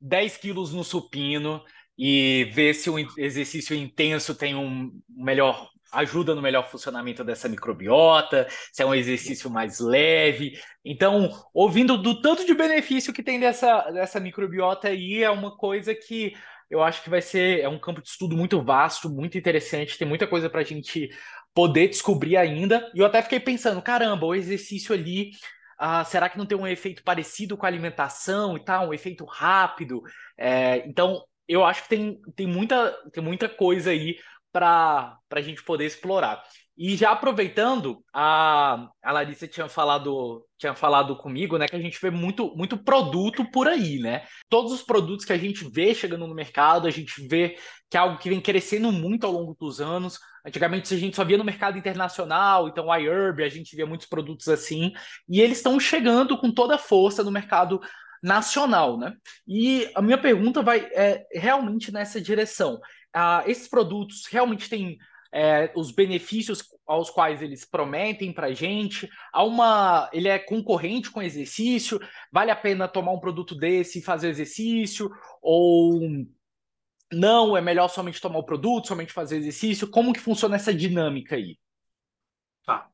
[0.00, 1.62] 10 quilos no supino
[1.96, 8.46] e ver se o exercício intenso tem um melhor ajuda no melhor funcionamento dessa microbiota,
[8.72, 10.58] se é um exercício mais leve.
[10.84, 15.94] Então, ouvindo do tanto de benefício que tem dessa, dessa microbiota aí, é uma coisa
[15.94, 16.34] que
[16.70, 20.06] eu acho que vai ser é um campo de estudo muito vasto, muito interessante, tem
[20.06, 21.10] muita coisa para a gente
[21.54, 22.90] poder descobrir ainda.
[22.94, 25.30] E eu até fiquei pensando, caramba, o exercício ali,
[25.78, 29.24] ah, será que não tem um efeito parecido com a alimentação e tal, um efeito
[29.24, 30.02] rápido?
[30.36, 34.16] É, então, eu acho que tem, tem, muita, tem muita coisa aí
[34.52, 36.42] para a gente poder explorar.
[36.82, 42.00] E já aproveitando, a, a Larissa tinha falado, tinha falado comigo, né, que a gente
[42.00, 44.24] vê muito, muito produto por aí, né?
[44.48, 47.58] Todos os produtos que a gente vê chegando no mercado, a gente vê
[47.90, 50.18] que é algo que vem crescendo muito ao longo dos anos.
[50.42, 54.06] Antigamente a gente só via no mercado internacional, então a Herb, a gente via muitos
[54.06, 54.94] produtos assim,
[55.28, 57.78] e eles estão chegando com toda a força no mercado
[58.22, 59.12] nacional, né?
[59.46, 62.80] E a minha pergunta vai é, realmente nessa direção
[63.16, 64.98] uh, esses produtos realmente têm
[65.32, 69.08] é, os benefícios aos quais eles prometem para a gente?
[69.32, 72.00] Há uma, ele é concorrente com exercício?
[72.32, 75.10] Vale a pena tomar um produto desse e fazer exercício?
[75.40, 76.00] Ou
[77.12, 79.88] não, é melhor somente tomar o produto, somente fazer exercício?
[79.88, 81.58] Como que funciona essa dinâmica aí?
[82.64, 82.88] Tá.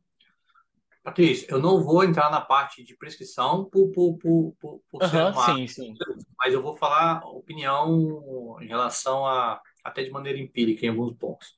[1.03, 5.09] Patrícia, eu não vou entrar na parte de prescrição por, por, por, por, por uhum,
[5.09, 5.55] ser uma...
[5.55, 5.95] Sim, sim.
[6.37, 11.57] Mas eu vou falar opinião em relação a até de maneira empírica em alguns pontos.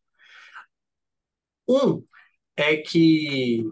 [1.68, 2.02] Um
[2.57, 3.64] é que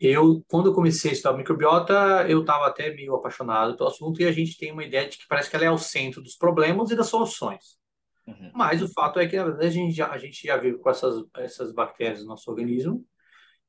[0.00, 4.24] eu, quando eu comecei a estudar microbiota, eu estava até meio apaixonado pelo assunto e
[4.24, 6.90] a gente tem uma ideia de que parece que ela é o centro dos problemas
[6.90, 7.78] e das soluções.
[8.26, 8.50] Uhum.
[8.54, 10.88] Mas o fato é que, na verdade, a gente já, a gente já vive com
[10.88, 13.04] essas, essas bactérias no nosso organismo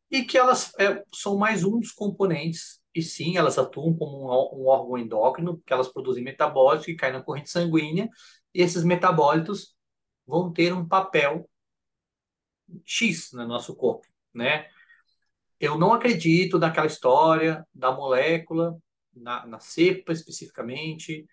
[0.10, 4.62] e que elas é, são mais um dos componentes, e sim, elas atuam como um,
[4.62, 8.10] um órgão endócrino, porque elas produzem metabólitos que caem na corrente sanguínea,
[8.53, 9.73] e esses metabólitos
[10.27, 11.49] vão ter um papel
[12.86, 14.69] X no nosso corpo, né?
[15.60, 18.77] Eu não acredito naquela história da molécula,
[19.13, 21.27] na, na cepa especificamente,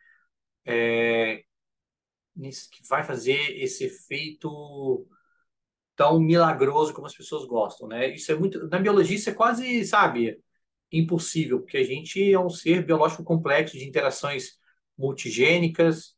[0.64, 1.44] é,
[2.36, 5.06] que vai fazer esse efeito
[5.96, 8.14] tão milagroso como as pessoas gostam, né?
[8.14, 10.40] Isso é muito na biologia isso é quase, sabe,
[10.92, 14.58] impossível, porque a gente é um ser biológico complexo de interações
[14.96, 16.16] multigênicas,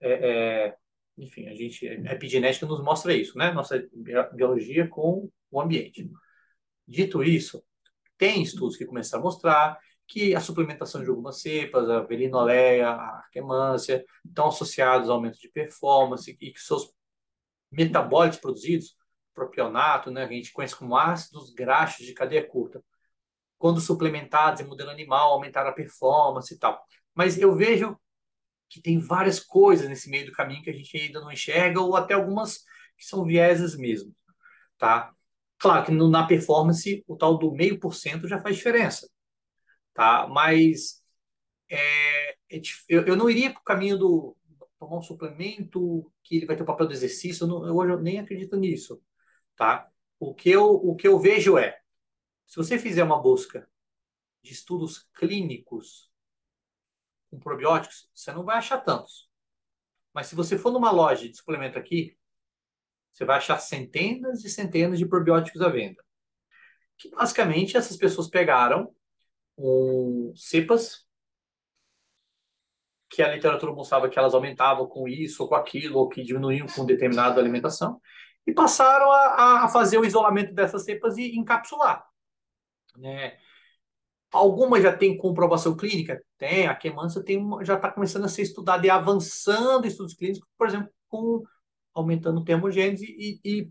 [0.00, 0.76] é, é,
[1.16, 3.52] enfim, a gente a epigenética nos mostra isso, né?
[3.52, 3.82] Nossa
[4.34, 6.10] biologia com o ambiente.
[6.86, 7.62] Dito isso,
[8.18, 13.18] tem estudos que começam a mostrar que a suplementação de algumas cepas, a velinoleia, a
[13.18, 16.92] arquemância, estão associados ao aumento de performance e que seus
[17.70, 18.96] metabólitos produzidos,
[19.34, 22.84] propionato, né, a gente conhece como ácidos graxos de cadeia curta,
[23.58, 26.84] quando suplementados em modelo animal, aumentaram a performance e tal.
[27.14, 27.96] Mas eu vejo
[28.72, 31.94] que tem várias coisas nesse meio do caminho que a gente ainda não enxerga, ou
[31.94, 32.64] até algumas
[32.96, 34.14] que são vieses mesmo,
[34.78, 35.12] tá?
[35.58, 39.10] Claro que no, na performance, o tal do meio por cento já faz diferença,
[39.92, 40.26] tá?
[40.26, 41.02] Mas
[41.68, 44.36] é, é, eu, eu não iria para o caminho do
[44.78, 48.00] tomar um suplemento que ele vai ter o papel do exercício, eu eu, hoje eu
[48.00, 49.02] nem acredito nisso,
[49.54, 49.86] tá?
[50.18, 51.78] O que eu, o que eu vejo é,
[52.46, 53.68] se você fizer uma busca
[54.42, 56.11] de estudos clínicos
[57.32, 59.30] com probióticos, você não vai achar tantos.
[60.12, 62.14] Mas se você for numa loja de suplemento aqui,
[63.10, 66.04] você vai achar centenas e centenas de probióticos à venda.
[66.98, 68.94] Que basicamente essas pessoas pegaram
[69.56, 71.06] um, cepas
[73.08, 76.66] que a literatura mostrava que elas aumentavam com isso ou com aquilo, ou que diminuíam
[76.66, 78.00] com determinada alimentação,
[78.46, 82.06] e passaram a, a fazer o isolamento dessas cepas e encapsular.
[82.96, 83.38] Né?
[84.32, 86.22] Algumas já têm comprovação clínica?
[86.38, 86.66] Tem.
[86.66, 90.90] A quemança tem já está começando a ser estudada e avançando estudos clínicos, por exemplo,
[91.08, 91.42] com
[91.94, 93.70] aumentando termogênese e, e,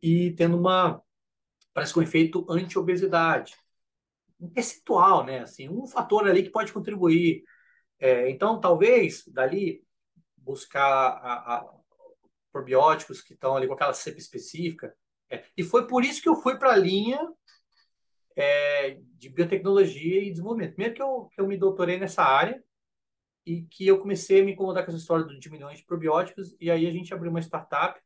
[0.00, 1.02] e tendo uma,
[1.74, 3.56] parece que um efeito anti-obesidade.
[4.40, 5.40] Um percentual, né?
[5.40, 7.42] Assim, um fator ali que pode contribuir.
[7.98, 9.82] É, então, talvez, dali,
[10.36, 11.78] buscar a, a
[12.52, 14.94] probióticos que estão ali com aquela cepa específica.
[15.28, 17.18] É, e foi por isso que eu fui para a linha
[18.38, 20.74] é, de biotecnologia e desenvolvimento.
[20.74, 22.62] Primeiro que eu, que eu me doutorei nessa área
[23.44, 26.70] e que eu comecei a me incomodar com essa história de milhões de probióticos e
[26.70, 28.00] aí a gente abriu uma startup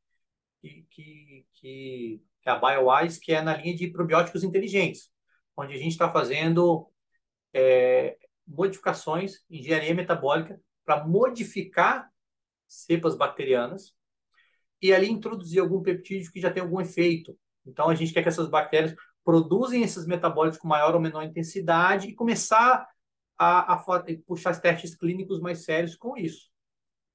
[0.62, 5.12] que, que, que é a BioWise, que é na linha de probióticos inteligentes,
[5.54, 6.90] onde a gente está fazendo
[7.52, 8.16] é,
[8.46, 12.08] modificações, engenharia metabólica, para modificar
[12.66, 13.94] cepas bacterianas
[14.80, 17.38] e ali introduzir algum peptídeo que já tem algum efeito.
[17.66, 22.08] Então, a gente quer que essas bactérias produzem esses metabólitos com maior ou menor intensidade
[22.08, 22.86] e começar
[23.38, 23.84] a, a,
[24.26, 26.50] puxar testes clínicos mais sérios com isso.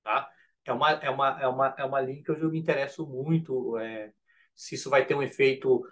[0.03, 0.29] Tá?
[0.65, 4.11] É, uma, é, uma, é, uma, é uma linha que eu me interesso muito, é,
[4.55, 5.83] se isso vai ter um efeito,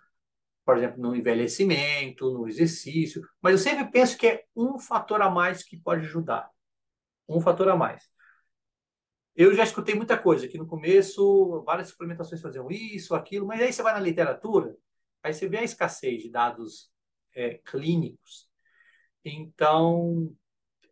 [0.66, 5.30] por exemplo, no envelhecimento, no exercício, mas eu sempre penso que é um fator a
[5.30, 6.50] mais que pode ajudar.
[7.28, 8.04] Um fator a mais.
[9.36, 13.72] Eu já escutei muita coisa, que no começo várias suplementações faziam isso, aquilo, mas aí
[13.72, 14.76] você vai na literatura,
[15.26, 16.92] Aí você vê a escassez de dados
[17.34, 18.48] é, clínicos.
[19.24, 20.32] Então,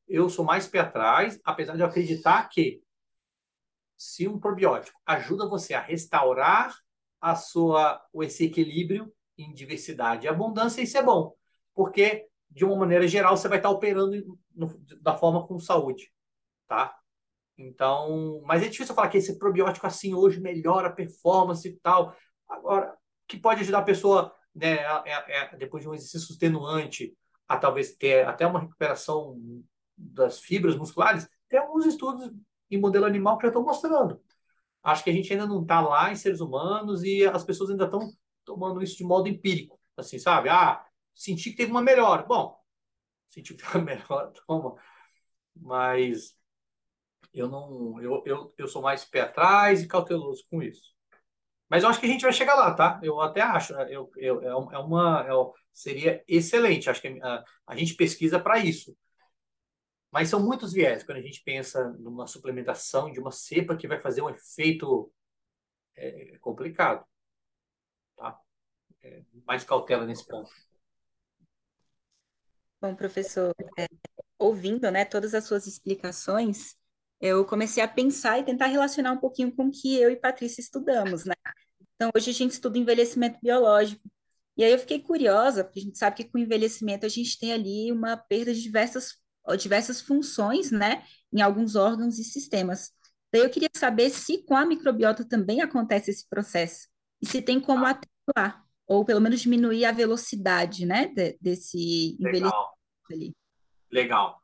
[0.07, 2.81] eu sou mais pé atrás, apesar de eu acreditar que
[3.95, 6.75] se um probiótico ajuda você a restaurar
[7.21, 11.35] a sua, esse equilíbrio em diversidade e abundância, isso é bom.
[11.75, 14.67] Porque, de uma maneira geral, você vai estar operando no,
[14.99, 16.11] da forma com saúde.
[16.67, 16.97] Tá?
[17.55, 22.15] Então, mas é difícil falar que esse probiótico assim hoje melhora a performance e tal.
[22.49, 27.15] Agora, que pode ajudar a pessoa, né, a, a, a, depois de um exercício extenuante,
[27.47, 29.39] a talvez ter até uma recuperação
[29.97, 32.31] das fibras musculares, tem alguns estudos
[32.69, 34.21] em modelo animal que já estão mostrando.
[34.83, 37.85] Acho que a gente ainda não está lá em seres humanos e as pessoas ainda
[37.85, 38.11] estão
[38.43, 39.79] tomando isso de modo empírico.
[39.95, 40.49] Assim, sabe?
[40.49, 42.23] Ah, senti que teve uma melhora.
[42.23, 42.59] Bom,
[43.29, 44.75] senti que teve uma melhora, toma.
[45.55, 46.35] Mas
[47.33, 50.93] eu não, eu, eu, eu sou mais pé atrás e cauteloso com isso.
[51.73, 52.99] Mas eu acho que a gente vai chegar lá, tá?
[53.01, 53.73] Eu até acho.
[53.73, 53.87] Né?
[53.89, 55.25] Eu, eu, é, é uma.
[55.27, 55.31] É,
[55.73, 56.87] seria excelente.
[56.87, 58.95] Acho que a, a gente pesquisa para isso.
[60.11, 63.99] Mas são muitos viés quando a gente pensa numa suplementação de uma cepa que vai
[63.99, 65.11] fazer um efeito
[65.95, 67.03] é, complicado.
[68.17, 68.39] Tá?
[69.01, 70.51] É, mais cautela nesse ponto.
[72.79, 73.87] Bom, professor, é,
[74.37, 76.77] ouvindo né, todas as suas explicações,
[77.19, 80.61] eu comecei a pensar e tentar relacionar um pouquinho com o que eu e Patrícia
[80.61, 81.33] estudamos, né?
[82.03, 84.03] Então, hoje a gente estuda envelhecimento biológico.
[84.57, 87.53] E aí eu fiquei curiosa, porque a gente sabe que com envelhecimento a gente tem
[87.53, 89.13] ali uma perda de diversas,
[89.57, 92.91] diversas funções, né, em alguns órgãos e sistemas.
[93.31, 96.89] Daí eu queria saber se com a microbiota também acontece esse processo,
[97.21, 102.53] e se tem como atenuar, ou pelo menos diminuir a velocidade, né, de, desse envelhecimento
[102.53, 102.77] Legal,
[103.09, 103.35] ali.
[103.89, 104.43] legal.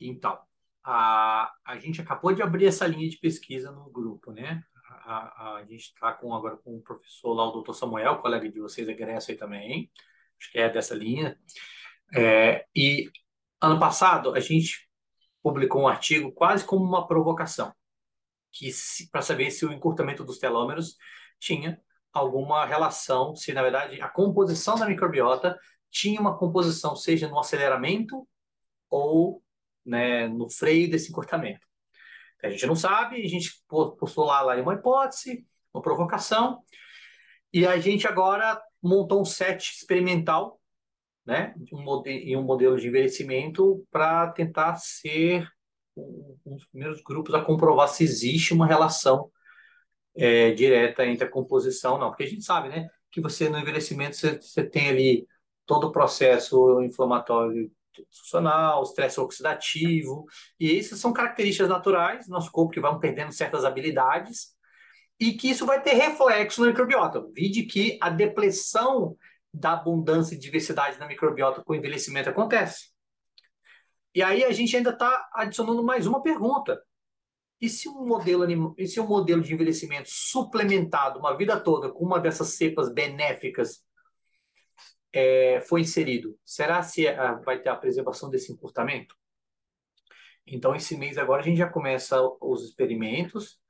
[0.00, 0.38] Então,
[0.84, 4.64] a, a gente acabou de abrir essa linha de pesquisa no grupo, né?
[5.04, 8.60] A, a, gente está com, agora com o professor lá, o doutor Samuel, colega de
[8.60, 9.90] vocês, egresso aí também,
[10.38, 11.38] acho que é dessa linha.
[12.14, 13.10] É, e
[13.60, 14.88] ano passado a gente
[15.42, 17.72] publicou um artigo quase como uma provocação,
[18.52, 18.70] que
[19.10, 20.96] para saber se o encurtamento dos telômeros
[21.38, 21.80] tinha
[22.12, 25.58] alguma relação, se na verdade a composição da microbiota
[25.90, 28.26] tinha uma composição, seja no aceleramento
[28.88, 29.42] ou
[29.84, 31.66] né, no freio desse encurtamento.
[32.42, 36.60] A gente não sabe, a gente postular lá uma hipótese, uma provocação,
[37.52, 40.60] e a gente agora montou um set experimental,
[41.24, 45.48] né, um em um modelo de envelhecimento para tentar ser
[45.96, 49.30] um dos primeiros grupos a comprovar se existe uma relação
[50.16, 54.16] é, direta entre a composição, não, porque a gente sabe, né, que você no envelhecimento
[54.16, 55.28] você, você tem ali
[55.64, 57.70] todo o processo inflamatório
[58.00, 60.24] institucional, estresse oxidativo,
[60.58, 64.56] e essas são características naturais do nosso corpo que vão perdendo certas habilidades
[65.20, 67.24] e que isso vai ter reflexo na microbiota.
[67.32, 69.16] Vide que a depressão
[69.52, 72.90] da abundância e diversidade na microbiota com o envelhecimento acontece.
[74.14, 76.80] E aí a gente ainda está adicionando mais uma pergunta.
[77.60, 82.04] E se um modelo e se um modelo de envelhecimento suplementado uma vida toda com
[82.04, 83.84] uma dessas cepas benéficas
[85.12, 89.14] é, foi inserido, será se a, vai ter a preservação desse encurtamento?
[90.46, 93.60] Então, esse mês agora a gente já começa os experimentos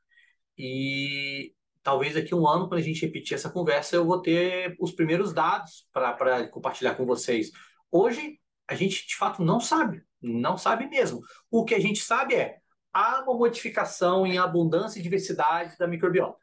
[0.56, 4.76] e talvez daqui a um ano, quando a gente repetir essa conversa, eu vou ter
[4.78, 7.50] os primeiros dados para compartilhar com vocês.
[7.90, 8.38] Hoje,
[8.68, 11.20] a gente de fato não sabe, não sabe mesmo.
[11.50, 12.58] O que a gente sabe é
[12.92, 16.38] há uma modificação em abundância e diversidade da microbiota.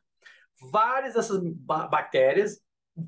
[0.71, 1.41] Várias dessas
[1.89, 2.59] bactérias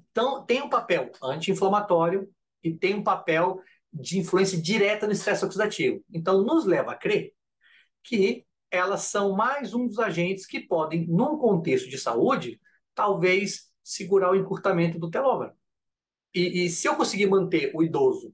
[0.09, 2.29] então, tem um papel anti-inflamatório
[2.63, 3.61] e tem um papel
[3.93, 6.03] de influência direta no estresse oxidativo.
[6.13, 7.33] Então, nos leva a crer
[8.03, 12.59] que elas são mais um dos agentes que podem, num contexto de saúde,
[12.95, 15.53] talvez segurar o encurtamento do telômero.
[16.33, 18.33] E, e se eu conseguir manter o idoso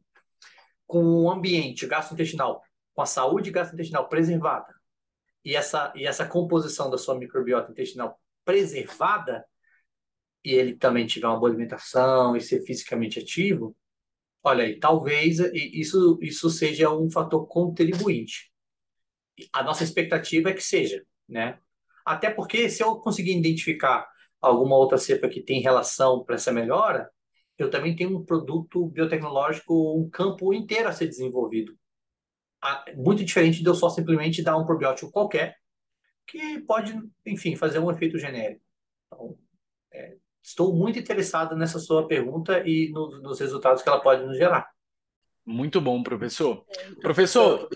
[0.85, 2.61] com o ambiente gastrointestinal,
[2.93, 4.73] com a saúde gastrointestinal preservada,
[5.43, 9.45] e essa, e essa composição da sua microbiota intestinal preservada,
[10.47, 13.75] e ele também tiver uma boa alimentação e ser fisicamente ativo,
[14.41, 18.49] olha aí, talvez isso, isso seja um fator contribuinte.
[19.51, 21.59] A nossa expectativa é que seja, né?
[22.05, 24.07] Até porque se eu conseguir identificar
[24.39, 27.11] alguma outra cepa que tem relação para essa melhora,
[27.57, 31.77] eu também tenho um produto biotecnológico, um campo inteiro a ser desenvolvido.
[32.95, 35.57] Muito diferente de eu só simplesmente dar um probiótico qualquer,
[36.25, 38.61] que pode, enfim, fazer um efeito genérico.
[39.07, 39.37] Então,
[39.91, 40.15] é,
[40.47, 44.71] Estou muito interessado nessa sua pergunta e no, nos resultados que ela pode nos gerar.
[45.45, 46.63] Muito bom, professor.
[46.69, 47.67] É, professor,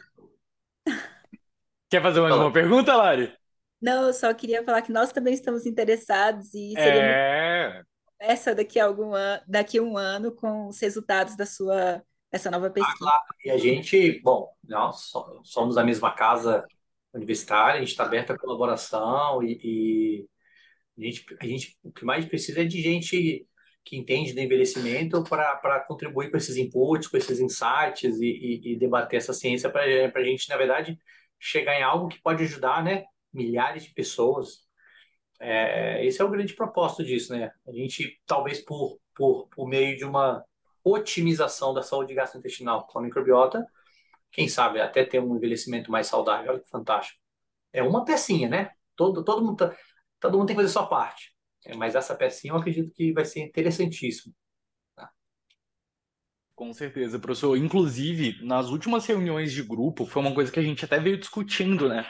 [1.90, 3.36] quer fazer mais uma pergunta, Lari?
[3.82, 7.84] Não, eu só queria falar que nós também estamos interessados e seria é...
[8.18, 12.02] essa daqui a algum ano, daqui a um ano com os resultados da sua
[12.32, 12.96] essa nova pesquisa.
[12.96, 13.24] Ah, claro.
[13.44, 15.12] E a gente, bom, nós
[15.44, 16.66] somos da mesma casa
[17.14, 20.31] universitária, a gente está aberto à colaboração e, e
[21.04, 23.48] gente, a gente, o que mais precisa é de gente
[23.84, 28.76] que entende do envelhecimento para contribuir com esses inputs, com esses insights e, e, e
[28.78, 31.00] debater essa ciência para a gente, na verdade,
[31.40, 34.68] chegar em algo que pode ajudar né, milhares de pessoas.
[35.40, 37.52] É, esse é o grande propósito disso, né?
[37.68, 40.46] A gente, talvez por, por, por meio de uma
[40.84, 43.66] otimização da saúde gastrointestinal com a microbiota,
[44.32, 46.52] quem sabe até ter um envelhecimento mais saudável.
[46.52, 47.20] Olha que fantástico.
[47.74, 48.72] É uma pecinha, né?
[48.96, 49.76] Todo, todo mundo tá,
[50.22, 51.34] todo mundo tem que fazer sua parte.
[51.66, 54.34] É, mas essa pecinha eu acredito que vai ser interessantíssimo.
[54.96, 55.10] Tá?
[56.56, 57.58] Com certeza, professor.
[57.58, 61.90] Inclusive, nas últimas reuniões de grupo, foi uma coisa que a gente até veio discutindo,
[61.90, 62.06] né?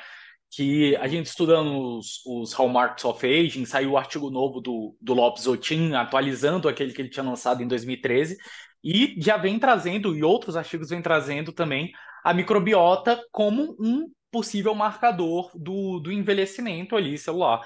[0.49, 5.13] Que a gente estudando os, os Hallmarks of Aging, saiu o artigo novo do, do
[5.13, 8.37] Lopes Otin, atualizando aquele que ele tinha lançado em 2013,
[8.83, 11.91] e já vem trazendo, e outros artigos vêm trazendo também,
[12.23, 17.61] a microbiota como um possível marcador do, do envelhecimento ali celular.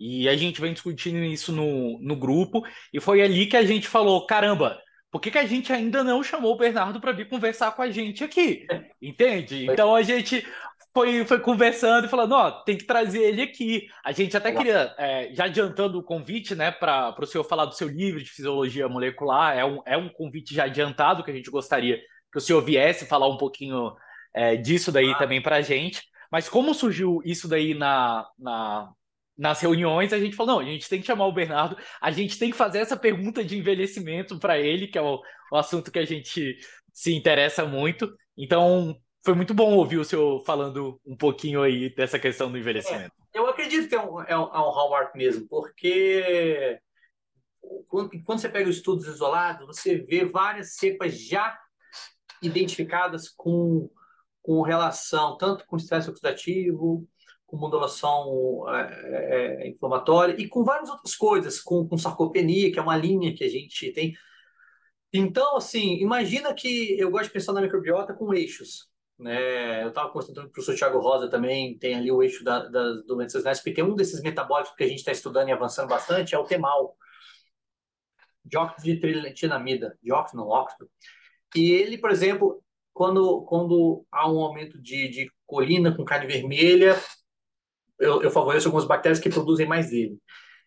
[0.00, 3.86] E a gente vem discutindo isso no, no grupo, e foi ali que a gente
[3.86, 4.80] falou: caramba,
[5.10, 7.90] por que, que a gente ainda não chamou o Bernardo para vir conversar com a
[7.90, 8.66] gente aqui?
[9.02, 9.66] Entende?
[9.70, 10.42] Então a gente
[10.94, 13.86] foi, foi conversando e falando, ó, tem que trazer ele aqui.
[14.04, 17.74] A gente até queria, é, já adiantando o convite, né, para o senhor falar do
[17.74, 21.50] seu livro de fisiologia molecular, é um, é um convite já adiantado que a gente
[21.50, 22.00] gostaria
[22.32, 23.92] que o senhor viesse falar um pouquinho
[24.34, 25.18] é, disso daí ah.
[25.18, 26.02] também para a gente.
[26.30, 28.88] Mas como surgiu isso daí na, na,
[29.40, 32.38] nas reuniões, a gente falou, não, a gente tem que chamar o Bernardo, a gente
[32.38, 35.18] tem que fazer essa pergunta de envelhecimento para ele, que é o,
[35.50, 36.58] o assunto que a gente
[36.92, 38.12] se interessa muito.
[38.36, 43.14] Então, foi muito bom ouvir o senhor falando um pouquinho aí dessa questão do envelhecimento.
[43.34, 46.78] É, eu acredito que é um, é um, é um hallmark mesmo, porque
[47.88, 51.58] quando, quando você pega os estudos isolados, você vê várias cepas já
[52.42, 53.88] identificadas com,
[54.42, 57.08] com relação tanto com estresse oxidativo,
[57.50, 62.82] com modulação é, é, inflamatória e com várias outras coisas, com, com sarcopenia, que é
[62.82, 64.14] uma linha que a gente tem.
[65.12, 68.88] Então, assim, imagina que eu gosto de pensar na microbiota com eixos.
[69.18, 69.82] Né?
[69.82, 73.04] Eu estava conversando com o professor Tiago Rosa também, tem ali o eixo da, das
[73.04, 76.38] doenças renais, porque um desses metabólicos que a gente está estudando e avançando bastante é
[76.38, 76.96] o temal,
[78.44, 80.88] dióxido de triletinamida, dióxido não óxido.
[81.56, 86.96] E ele, por exemplo, quando, quando há um aumento de, de colina com carne vermelha,
[88.00, 90.18] eu, eu favoreço algumas bactérias que produzem mais dele.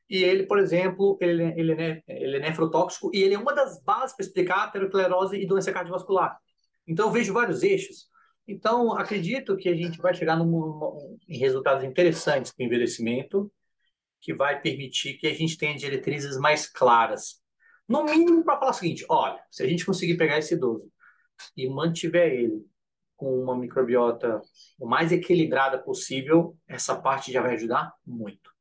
[0.10, 3.82] E ele, por exemplo, ele, ele, é, ele é nefrotóxico e ele é uma das
[3.84, 6.38] bases para explicar aterosclerose e doença cardiovascular.
[6.88, 8.08] Então, eu vejo vários eixos.
[8.48, 13.52] Então, acredito que a gente vai chegar num, em resultados interessantes com o envelhecimento,
[14.22, 17.42] que vai permitir que a gente tenha diretrizes mais claras.
[17.88, 20.90] No mínimo, para falar o seguinte: olha, se a gente conseguir pegar esse idoso
[21.58, 22.66] e mantiver ele
[23.16, 24.42] com uma microbiota
[24.80, 28.52] o mais equilibrada possível, essa parte já vai ajudar muito.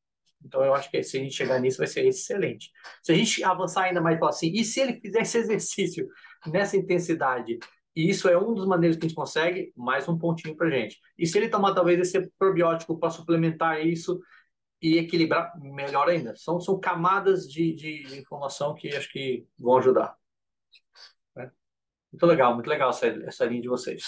[0.44, 2.70] Então, eu acho que se a gente chegar nisso, vai ser excelente.
[3.02, 6.08] Se a gente avançar ainda mais e falar assim, e se ele fizer esse exercício
[6.46, 7.58] nessa intensidade
[7.94, 10.98] e isso é um dos maneiras que a gente consegue, mais um pontinho para gente.
[11.18, 14.18] E se ele tomar talvez esse probiótico para suplementar isso
[14.80, 16.34] e equilibrar, melhor ainda.
[16.34, 20.16] São, são camadas de, de informação que acho que vão ajudar.
[21.36, 21.50] Né?
[22.10, 24.02] Muito legal, muito legal essa, essa linha de vocês.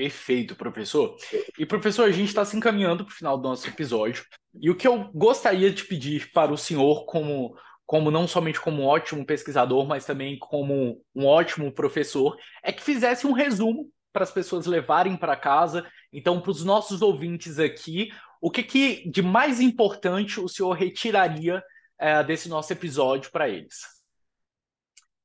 [0.00, 1.14] Perfeito, professor.
[1.58, 4.24] E, professor, a gente está se encaminhando para o final do nosso episódio.
[4.58, 8.80] E o que eu gostaria de pedir para o senhor, como como não somente como
[8.80, 14.22] um ótimo pesquisador, mas também como um ótimo professor, é que fizesse um resumo para
[14.22, 15.86] as pessoas levarem para casa.
[16.10, 18.08] Então, para os nossos ouvintes aqui,
[18.40, 21.62] o que, que de mais importante o senhor retiraria
[21.98, 23.80] é, desse nosso episódio para eles?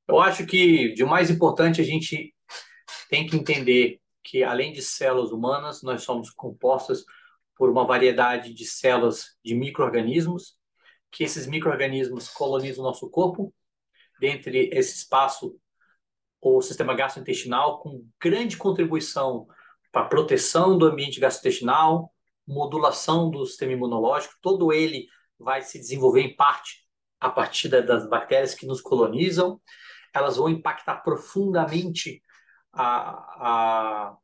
[0.06, 2.34] Eu acho que de mais importante a gente
[3.08, 7.04] tem que entender que além de células humanas, nós somos compostas
[7.54, 10.56] por uma variedade de células de micro-organismos
[11.12, 13.54] que esses micro-organismos colonizam o nosso corpo,
[14.20, 15.56] dentre esse espaço,
[16.40, 19.46] o sistema gastrointestinal, com grande contribuição
[19.92, 22.12] para a proteção do ambiente gastrointestinal,
[22.46, 25.06] modulação do sistema imunológico, todo ele
[25.38, 26.84] vai se desenvolver em parte
[27.20, 29.60] a partir das bactérias que nos colonizam.
[30.12, 32.22] Elas vão impactar profundamente
[32.76, 34.16] a, a,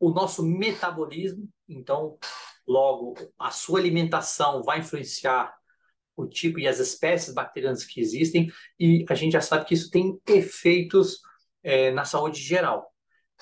[0.00, 1.48] o nosso metabolismo.
[1.68, 2.18] Então,
[2.66, 5.54] logo, a sua alimentação vai influenciar
[6.16, 9.90] o tipo e as espécies bacterianas que existem, e a gente já sabe que isso
[9.90, 11.20] tem efeitos
[11.62, 12.92] é, na saúde geral.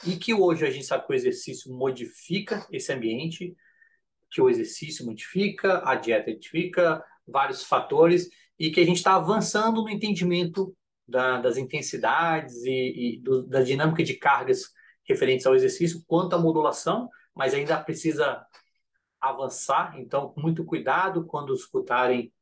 [0.07, 3.55] E que hoje a gente sabe que o exercício modifica esse ambiente,
[4.31, 9.83] que o exercício modifica, a dieta modifica, vários fatores, e que a gente está avançando
[9.83, 10.75] no entendimento
[11.11, 14.73] da, das intensidades e, e do, da dinâmica de cargas
[15.05, 18.45] referentes ao exercício, quanto à modulação, mas ainda precisa
[19.21, 22.33] avançar, então muito cuidado quando escutarem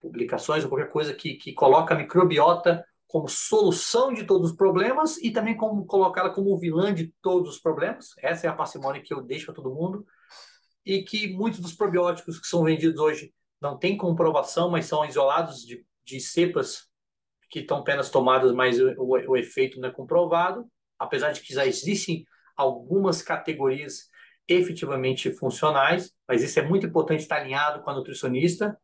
[0.00, 5.18] publicações ou qualquer coisa que, que coloca a microbiota como solução de todos os problemas
[5.18, 8.08] e também como colocar ela como vilã de todos os problemas.
[8.18, 10.04] Essa é a parcimônia que eu deixo para todo mundo.
[10.84, 15.64] E que muitos dos probióticos que são vendidos hoje não têm comprovação, mas são isolados
[15.64, 16.88] de, de cepas
[17.54, 20.66] que estão apenas tomadas, mas o, o, o efeito não é comprovado.
[20.98, 22.26] Apesar de que já existem
[22.56, 24.10] algumas categorias
[24.48, 28.76] efetivamente funcionais, mas isso é muito importante estar alinhado com a nutricionista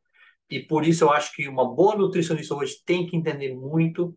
[0.48, 4.16] e por isso eu acho que uma boa nutricionista hoje tem que entender muito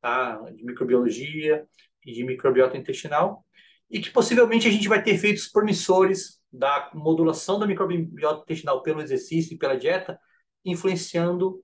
[0.00, 1.66] tá, de microbiologia
[2.06, 3.44] e de microbiota intestinal
[3.90, 9.02] e que possivelmente a gente vai ter efeitos promissores da modulação da microbiota intestinal pelo
[9.02, 10.20] exercício e pela dieta,
[10.64, 11.60] influenciando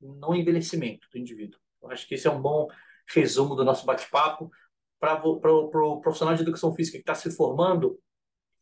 [0.00, 1.60] no envelhecimento do indivíduo.
[1.82, 2.68] Eu acho que esse é um bom
[3.08, 4.50] resumo do nosso bate-papo
[4.98, 7.98] para o pro, pro profissional de educação física que está se formando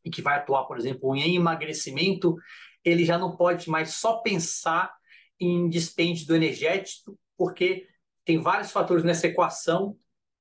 [0.05, 2.37] e que vai atuar, por exemplo, em emagrecimento
[2.85, 4.95] ele já não pode mais só pensar
[5.41, 7.89] em dispêndio do energético, porque
[8.25, 9.99] tem vários fatores nessa equação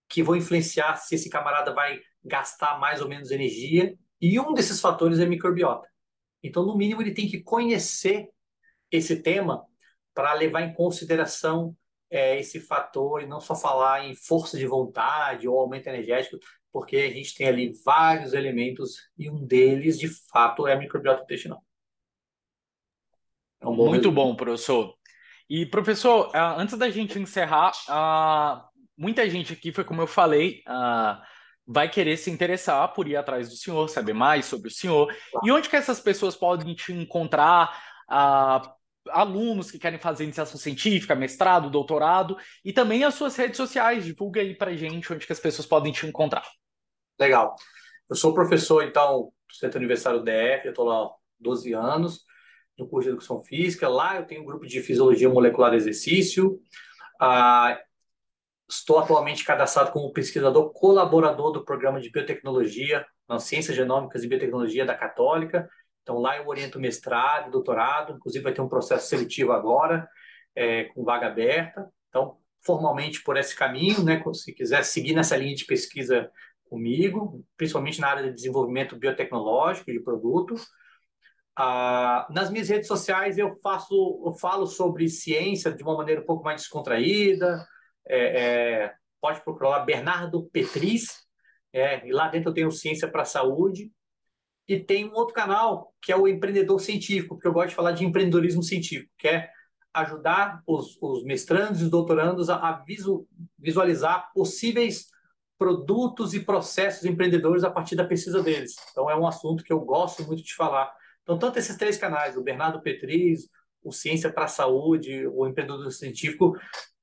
[0.10, 4.80] que vão influenciar se esse camarada vai gastar mais ou menos energia E um desses
[4.80, 5.88] fatores é microbiota.
[6.42, 8.30] Então, no mínimo, ele tem que conhecer
[8.92, 9.66] esse tema
[10.14, 11.76] para levar em consideração
[12.10, 16.38] é, esse fator e não só falar em força de vontade ou aumento energético,
[16.72, 21.24] porque a gente tem ali vários elementos e um deles, de fato, é a microbiota
[21.24, 21.64] intestinal.
[23.62, 24.16] É um bom Muito resumo.
[24.16, 24.94] bom, professor.
[25.50, 27.72] E, professor, antes da gente encerrar,
[28.98, 30.64] muita gente aqui, foi como eu falei,
[31.66, 35.14] vai querer se interessar por ir atrás do senhor, saber mais sobre o senhor.
[35.44, 37.80] E onde que essas pessoas podem te encontrar?
[39.10, 44.06] Alunos que querem fazer iniciação científica, mestrado, doutorado, e também as suas redes sociais.
[44.06, 46.46] Divulga aí pra gente onde que as pessoas podem te encontrar.
[47.20, 47.56] Legal.
[48.10, 52.26] Eu sou professor, então, do Centro Universitário DF, eu estou lá há 12 anos,
[52.78, 53.88] no curso de Educação Física.
[53.88, 56.60] Lá eu tenho um grupo de Fisiologia Molecular Exercício.
[57.20, 57.80] Ah,
[58.70, 64.86] estou atualmente cadastrado como pesquisador colaborador do programa de Biotecnologia, na Ciências Genômicas e Biotecnologia
[64.86, 65.70] da Católica.
[66.04, 70.08] Então, lá eu oriento mestrado, doutorado, inclusive vai ter um processo seletivo agora,
[70.56, 71.90] é, com vaga aberta.
[72.10, 76.30] Então, formalmente por esse caminho, né, se quiser seguir nessa linha de pesquisa
[76.70, 80.56] comigo, principalmente na área de desenvolvimento biotecnológico de produto.
[81.56, 86.26] Ah, nas minhas redes sociais eu faço, eu falo sobre ciência de uma maneira um
[86.26, 87.66] pouco mais descontraída.
[88.08, 88.42] É,
[88.86, 91.24] é, pode procurar Bernardo Petris,
[91.72, 93.92] é, e lá dentro eu tenho Ciência para a Saúde.
[94.68, 97.92] E tem um outro canal que é o Empreendedor Científico, porque eu gosto de falar
[97.92, 99.50] de empreendedorismo científico, que é
[99.94, 103.28] ajudar os, os mestrandos e os doutorandos a, a visu,
[103.60, 105.08] visualizar possíveis
[105.58, 108.76] produtos e processos empreendedores a partir da pesquisa deles.
[108.92, 110.92] Então, é um assunto que eu gosto muito de falar.
[111.22, 113.48] Então, tanto esses três canais, o Bernardo Petris,
[113.84, 116.58] o Ciência para a Saúde, o Empreendedor Científico,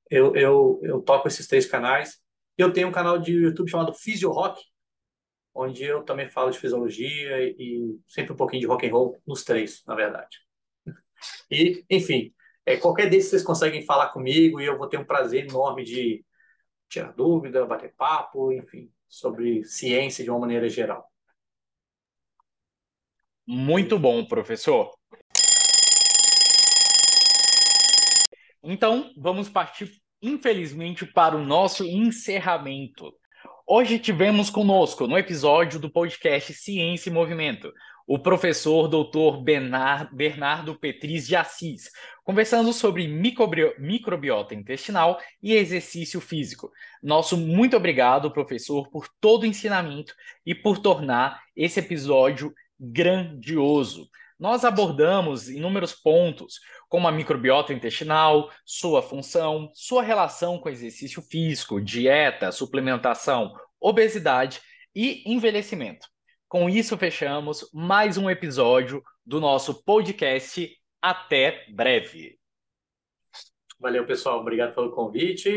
[0.09, 2.19] eu, eu, eu toco esses três canais.
[2.57, 4.61] Eu tenho um canal de YouTube chamado Physio Rock,
[5.53, 9.43] onde eu também falo de fisiologia e sempre um pouquinho de rock and roll nos
[9.43, 10.37] três, na verdade.
[11.49, 12.33] E, enfim,
[12.65, 16.25] é, qualquer desses vocês conseguem falar comigo e eu vou ter um prazer enorme de
[16.89, 21.09] tirar dúvida, bater papo, enfim, sobre ciência de uma maneira geral.
[23.45, 24.91] Muito bom, professor.
[28.63, 29.91] Então, vamos partir,
[30.21, 33.11] infelizmente, para o nosso encerramento.
[33.73, 37.71] Hoje tivemos conosco, no episódio do podcast Ciência e Movimento,
[38.05, 39.41] o professor Dr.
[40.11, 41.89] Bernardo Petris de Assis,
[42.21, 46.69] conversando sobre microbiota intestinal e exercício físico.
[47.01, 50.13] Nosso muito obrigado, professor, por todo o ensinamento
[50.45, 54.09] e por tornar esse episódio grandioso.
[54.41, 61.79] Nós abordamos inúmeros pontos, como a microbiota intestinal, sua função, sua relação com exercício físico,
[61.79, 64.59] dieta, suplementação, obesidade
[64.95, 66.07] e envelhecimento.
[66.47, 70.75] Com isso, fechamos mais um episódio do nosso podcast.
[70.99, 72.39] Até breve.
[73.79, 74.39] Valeu, pessoal.
[74.39, 75.49] Obrigado pelo convite.